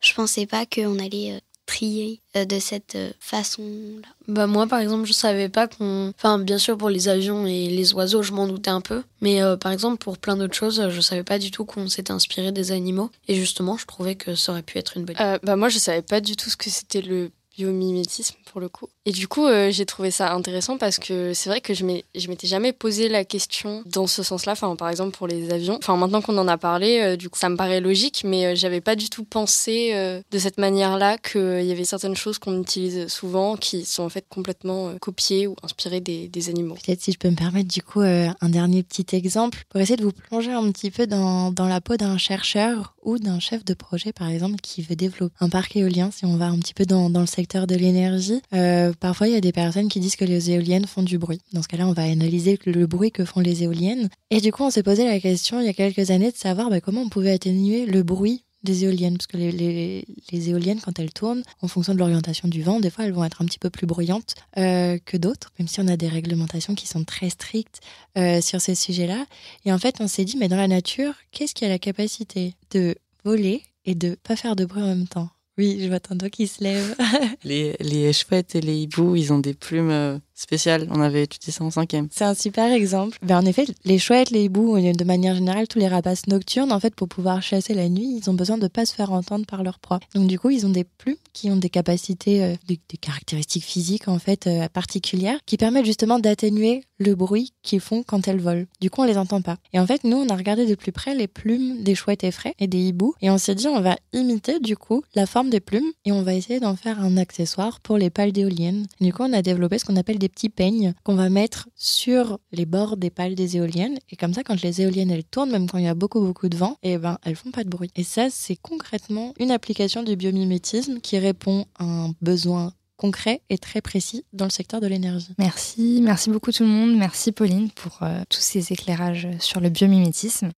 je 0.00 0.14
pensais 0.14 0.46
pas 0.46 0.66
qu'on 0.66 0.98
allait 0.98 1.40
trier 1.66 2.20
euh, 2.36 2.44
de 2.44 2.58
cette 2.58 2.94
euh, 2.94 3.10
façon-là? 3.20 4.08
Bah 4.28 4.46
moi 4.46 4.66
par 4.66 4.80
exemple 4.80 5.06
je 5.06 5.12
savais 5.12 5.48
pas 5.48 5.68
qu'on... 5.68 6.12
Enfin 6.16 6.38
bien 6.38 6.58
sûr 6.58 6.76
pour 6.76 6.90
les 6.90 7.08
avions 7.08 7.46
et 7.46 7.68
les 7.68 7.94
oiseaux 7.94 8.22
je 8.22 8.32
m'en 8.32 8.46
doutais 8.46 8.70
un 8.70 8.80
peu, 8.80 9.02
mais 9.20 9.42
euh, 9.42 9.56
par 9.56 9.72
exemple 9.72 9.98
pour 9.98 10.18
plein 10.18 10.36
d'autres 10.36 10.54
choses 10.54 10.88
je 10.90 11.00
savais 11.00 11.24
pas 11.24 11.38
du 11.38 11.50
tout 11.50 11.64
qu'on 11.64 11.88
s'était 11.88 12.12
inspiré 12.12 12.52
des 12.52 12.72
animaux 12.72 13.10
et 13.28 13.34
justement 13.34 13.76
je 13.76 13.86
trouvais 13.86 14.14
que 14.14 14.34
ça 14.34 14.52
aurait 14.52 14.62
pu 14.62 14.78
être 14.78 14.96
une 14.96 15.04
bonne 15.04 15.16
idée. 15.16 15.38
bah 15.42 15.56
moi 15.56 15.68
je 15.68 15.78
savais 15.78 16.02
pas 16.02 16.20
du 16.20 16.36
tout 16.36 16.50
ce 16.50 16.56
que 16.56 16.70
c'était 16.70 17.02
le 17.02 17.30
biomimétisme 17.56 18.36
pour 18.50 18.60
le 18.60 18.68
coup. 18.68 18.88
Et 19.04 19.12
du 19.12 19.26
coup, 19.26 19.46
euh, 19.46 19.70
j'ai 19.70 19.84
trouvé 19.84 20.10
ça 20.10 20.32
intéressant 20.32 20.78
parce 20.78 20.98
que 20.98 21.34
c'est 21.34 21.50
vrai 21.50 21.60
que 21.60 21.74
je 21.74 21.84
m'étais 21.84 22.46
jamais 22.46 22.72
posé 22.72 23.08
la 23.08 23.24
question 23.24 23.82
dans 23.86 24.06
ce 24.06 24.22
sens-là. 24.22 24.52
Enfin, 24.52 24.74
par 24.76 24.88
exemple 24.88 25.16
pour 25.16 25.26
les 25.26 25.50
avions. 25.50 25.76
Enfin, 25.78 25.96
maintenant 25.96 26.22
qu'on 26.22 26.38
en 26.38 26.48
a 26.48 26.56
parlé, 26.56 27.00
euh, 27.00 27.16
du 27.16 27.28
coup, 27.28 27.38
ça 27.38 27.48
me 27.48 27.56
paraît 27.56 27.80
logique, 27.80 28.22
mais 28.24 28.46
euh, 28.46 28.54
j'avais 28.54 28.80
pas 28.80 28.96
du 28.96 29.10
tout 29.10 29.24
pensé 29.24 29.92
de 29.92 30.38
cette 30.38 30.58
manière-là 30.58 31.18
qu'il 31.18 31.64
y 31.64 31.72
avait 31.72 31.84
certaines 31.84 32.16
choses 32.16 32.38
qu'on 32.38 32.60
utilise 32.60 33.08
souvent 33.08 33.56
qui 33.56 33.84
sont 33.84 34.02
en 34.02 34.08
fait 34.08 34.24
complètement 34.28 34.94
copiées 35.00 35.46
ou 35.46 35.56
inspirées 35.62 36.00
des, 36.00 36.48
animaux. 36.48 36.74
Peut-être 36.74 37.00
si 37.00 37.12
je 37.12 37.18
peux 37.18 37.30
me 37.30 37.36
permettre 37.36 37.68
du 37.68 37.82
coup 37.82 38.00
un 38.00 38.48
dernier 38.48 38.82
petit 38.82 39.06
exemple 39.14 39.64
pour 39.68 39.80
essayer 39.80 39.96
de 39.96 40.04
vous 40.04 40.12
plonger 40.12 40.52
un 40.52 40.70
petit 40.72 40.90
peu 40.90 41.06
dans 41.06 41.52
la 41.58 41.80
peau 41.80 41.96
d'un 41.96 42.18
chercheur 42.18 42.91
ou 43.02 43.18
d'un 43.18 43.40
chef 43.40 43.64
de 43.64 43.74
projet, 43.74 44.12
par 44.12 44.28
exemple, 44.28 44.56
qui 44.62 44.82
veut 44.82 44.96
développer 44.96 45.34
un 45.40 45.48
parc 45.48 45.76
éolien, 45.76 46.10
si 46.10 46.24
on 46.24 46.36
va 46.36 46.46
un 46.46 46.58
petit 46.58 46.74
peu 46.74 46.84
dans, 46.84 47.10
dans 47.10 47.20
le 47.20 47.26
secteur 47.26 47.66
de 47.66 47.74
l'énergie. 47.74 48.40
Euh, 48.54 48.92
parfois, 48.98 49.28
il 49.28 49.34
y 49.34 49.36
a 49.36 49.40
des 49.40 49.52
personnes 49.52 49.88
qui 49.88 50.00
disent 50.00 50.16
que 50.16 50.24
les 50.24 50.50
éoliennes 50.50 50.86
font 50.86 51.02
du 51.02 51.18
bruit. 51.18 51.40
Dans 51.52 51.62
ce 51.62 51.68
cas-là, 51.68 51.86
on 51.86 51.92
va 51.92 52.04
analyser 52.04 52.58
le 52.66 52.86
bruit 52.86 53.10
que 53.10 53.24
font 53.24 53.40
les 53.40 53.62
éoliennes. 53.62 54.08
Et 54.30 54.40
du 54.40 54.52
coup, 54.52 54.62
on 54.62 54.70
s'est 54.70 54.82
posé 54.82 55.04
la 55.04 55.20
question 55.20 55.60
il 55.60 55.66
y 55.66 55.68
a 55.68 55.74
quelques 55.74 56.10
années 56.10 56.30
de 56.30 56.36
savoir 56.36 56.70
bah, 56.70 56.80
comment 56.80 57.02
on 57.02 57.08
pouvait 57.08 57.32
atténuer 57.32 57.86
le 57.86 58.02
bruit 58.02 58.44
des 58.62 58.84
éoliennes, 58.84 59.16
parce 59.16 59.26
que 59.26 59.36
les, 59.36 60.04
les, 60.30 60.50
éoliennes, 60.50 60.80
quand 60.80 60.98
elles 60.98 61.12
tournent, 61.12 61.42
en 61.60 61.68
fonction 61.68 61.94
de 61.94 61.98
l'orientation 61.98 62.48
du 62.48 62.62
vent, 62.62 62.80
des 62.80 62.90
fois, 62.90 63.04
elles 63.04 63.12
vont 63.12 63.24
être 63.24 63.42
un 63.42 63.46
petit 63.46 63.58
peu 63.58 63.70
plus 63.70 63.86
bruyantes 63.86 64.34
euh, 64.58 64.98
que 65.04 65.16
d'autres, 65.16 65.52
même 65.58 65.68
si 65.68 65.80
on 65.80 65.88
a 65.88 65.96
des 65.96 66.08
réglementations 66.08 66.74
qui 66.74 66.86
sont 66.86 67.04
très 67.04 67.30
strictes 67.30 67.80
euh, 68.16 68.40
sur 68.40 68.60
ces 68.60 68.74
sujets-là. 68.74 69.26
Et 69.64 69.72
en 69.72 69.78
fait, 69.78 69.96
on 70.00 70.08
s'est 70.08 70.24
dit, 70.24 70.36
mais 70.36 70.48
dans 70.48 70.56
la 70.56 70.68
nature, 70.68 71.14
qu'est-ce 71.30 71.54
qui 71.54 71.64
a 71.64 71.68
la 71.68 71.78
capacité 71.78 72.54
de 72.70 72.94
voler 73.24 73.62
et 73.84 73.94
de 73.94 74.16
pas 74.22 74.36
faire 74.36 74.56
de 74.56 74.64
bruit 74.64 74.82
en 74.82 74.88
même 74.88 75.08
temps? 75.08 75.30
Oui, 75.58 75.78
je 75.82 75.88
vois 75.88 76.00
ton 76.00 76.14
doigt 76.14 76.30
qui 76.30 76.46
se 76.46 76.64
lève. 76.64 76.96
les, 77.44 77.76
les 77.80 78.12
chouettes 78.12 78.54
et 78.54 78.60
les 78.60 78.76
hiboux, 78.76 79.16
ils 79.16 79.32
ont 79.32 79.38
des 79.38 79.52
plumes 79.52 79.90
euh, 79.90 80.18
spécial. 80.42 80.86
On 80.90 81.00
avait 81.00 81.22
étudié 81.22 81.52
ça 81.52 81.64
en 81.64 81.70
cinquième. 81.70 82.08
C'est 82.10 82.24
un 82.24 82.34
super 82.34 82.72
exemple. 82.72 83.18
Ben, 83.22 83.38
en 83.38 83.46
effet, 83.46 83.66
les 83.84 83.98
chouettes, 83.98 84.30
les 84.30 84.44
hiboux, 84.44 84.78
de 84.78 85.04
manière 85.04 85.34
générale, 85.34 85.68
tous 85.68 85.78
les 85.78 85.88
rapaces 85.88 86.26
nocturnes, 86.26 86.72
en 86.72 86.80
fait, 86.80 86.94
pour 86.94 87.08
pouvoir 87.08 87.42
chasser 87.42 87.74
la 87.74 87.88
nuit, 87.88 88.20
ils 88.20 88.30
ont 88.30 88.34
besoin 88.34 88.58
de 88.58 88.68
pas 88.68 88.86
se 88.86 88.94
faire 88.94 89.12
entendre 89.12 89.46
par 89.46 89.62
leur 89.62 89.78
proie. 89.78 90.00
Donc 90.14 90.28
du 90.28 90.38
coup, 90.38 90.50
ils 90.50 90.66
ont 90.66 90.70
des 90.70 90.84
plumes 90.84 91.16
qui 91.32 91.50
ont 91.50 91.56
des 91.56 91.70
capacités, 91.70 92.44
euh, 92.44 92.54
des, 92.66 92.78
caractéristiques 93.00 93.64
physiques 93.64 94.08
en 94.08 94.18
fait 94.18 94.46
euh, 94.46 94.68
particulières, 94.68 95.38
qui 95.46 95.56
permettent 95.56 95.86
justement 95.86 96.18
d'atténuer 96.18 96.84
le 96.98 97.14
bruit 97.14 97.52
qu'ils 97.62 97.80
font 97.80 98.02
quand 98.02 98.28
elles 98.28 98.40
volent. 98.40 98.66
Du 98.80 98.90
coup, 98.90 99.00
on 99.02 99.04
les 99.04 99.18
entend 99.18 99.42
pas. 99.42 99.56
Et 99.72 99.80
en 99.80 99.86
fait, 99.86 100.04
nous, 100.04 100.16
on 100.16 100.28
a 100.28 100.36
regardé 100.36 100.66
de 100.66 100.74
plus 100.74 100.92
près 100.92 101.14
les 101.14 101.26
plumes 101.26 101.82
des 101.82 101.94
chouettes 101.94 102.24
effraies 102.24 102.54
et 102.58 102.66
des 102.66 102.78
hiboux, 102.78 103.14
et 103.20 103.30
on 103.30 103.38
s'est 103.38 103.54
dit, 103.54 103.66
on 103.66 103.80
va 103.80 103.96
imiter 104.12 104.60
du 104.60 104.76
coup 104.76 105.02
la 105.14 105.26
forme 105.26 105.50
des 105.50 105.60
plumes 105.60 105.90
et 106.04 106.12
on 106.12 106.22
va 106.22 106.34
essayer 106.34 106.60
d'en 106.60 106.76
faire 106.76 107.00
un 107.00 107.16
accessoire 107.16 107.80
pour 107.80 107.98
les 107.98 108.10
pales 108.10 108.32
d'éoliennes. 108.32 108.86
Du 109.00 109.12
coup, 109.12 109.22
on 109.22 109.32
a 109.32 109.42
développé 109.42 109.78
ce 109.78 109.84
qu'on 109.84 109.96
appelle 109.96 110.18
des 110.18 110.28
petits 110.32 110.48
peignes 110.48 110.94
qu'on 111.04 111.14
va 111.14 111.30
mettre 111.30 111.68
sur 111.76 112.38
les 112.50 112.66
bords 112.66 112.96
des 112.96 113.10
pales 113.10 113.34
des 113.34 113.56
éoliennes. 113.56 113.98
Et 114.10 114.16
comme 114.16 114.34
ça, 114.34 114.42
quand 114.42 114.60
les 114.62 114.82
éoliennes 114.82 115.10
elles 115.10 115.24
tournent, 115.24 115.50
même 115.50 115.68
quand 115.68 115.78
il 115.78 115.84
y 115.84 115.88
a 115.88 115.94
beaucoup 115.94 116.20
beaucoup 116.20 116.48
de 116.48 116.56
vent, 116.56 116.76
et 116.82 116.92
eh 116.92 116.98
ben 116.98 117.18
elles 117.22 117.36
font 117.36 117.50
pas 117.50 117.64
de 117.64 117.68
bruit. 117.68 117.90
Et 117.96 118.04
ça, 118.04 118.28
c'est 118.30 118.56
concrètement 118.56 119.34
une 119.38 119.50
application 119.50 120.02
du 120.02 120.16
biomimétisme 120.16 121.00
qui 121.00 121.18
répond 121.18 121.66
à 121.78 121.84
un 121.84 122.14
besoin 122.20 122.72
concret 122.96 123.42
et 123.50 123.58
très 123.58 123.80
précis 123.80 124.24
dans 124.32 124.44
le 124.44 124.50
secteur 124.50 124.80
de 124.80 124.86
l'énergie. 124.86 125.34
Merci, 125.38 126.00
merci 126.02 126.30
beaucoup 126.30 126.52
tout 126.52 126.62
le 126.62 126.68
monde. 126.68 126.96
Merci 126.96 127.32
Pauline 127.32 127.70
pour 127.70 127.98
euh, 128.02 128.22
tous 128.28 128.40
ces 128.40 128.72
éclairages 128.72 129.28
sur 129.40 129.60
le 129.60 129.70
biomimétisme. 129.70 130.50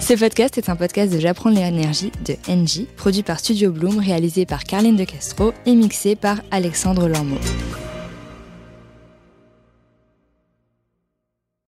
Ce 0.00 0.14
podcast 0.14 0.56
est 0.56 0.70
un 0.70 0.76
podcast 0.76 1.12
de 1.12 1.18
J'apprends 1.18 1.50
l'énergie 1.50 2.12
de 2.24 2.34
NJ, 2.50 2.86
produit 2.96 3.22
par 3.22 3.40
Studio 3.40 3.72
Bloom, 3.72 3.98
réalisé 3.98 4.46
par 4.46 4.64
Carline 4.64 4.96
de 4.96 5.04
Castro 5.04 5.52
et 5.66 5.74
mixé 5.74 6.16
par 6.16 6.40
Alexandre 6.50 7.08
Lormeau. 7.08 7.36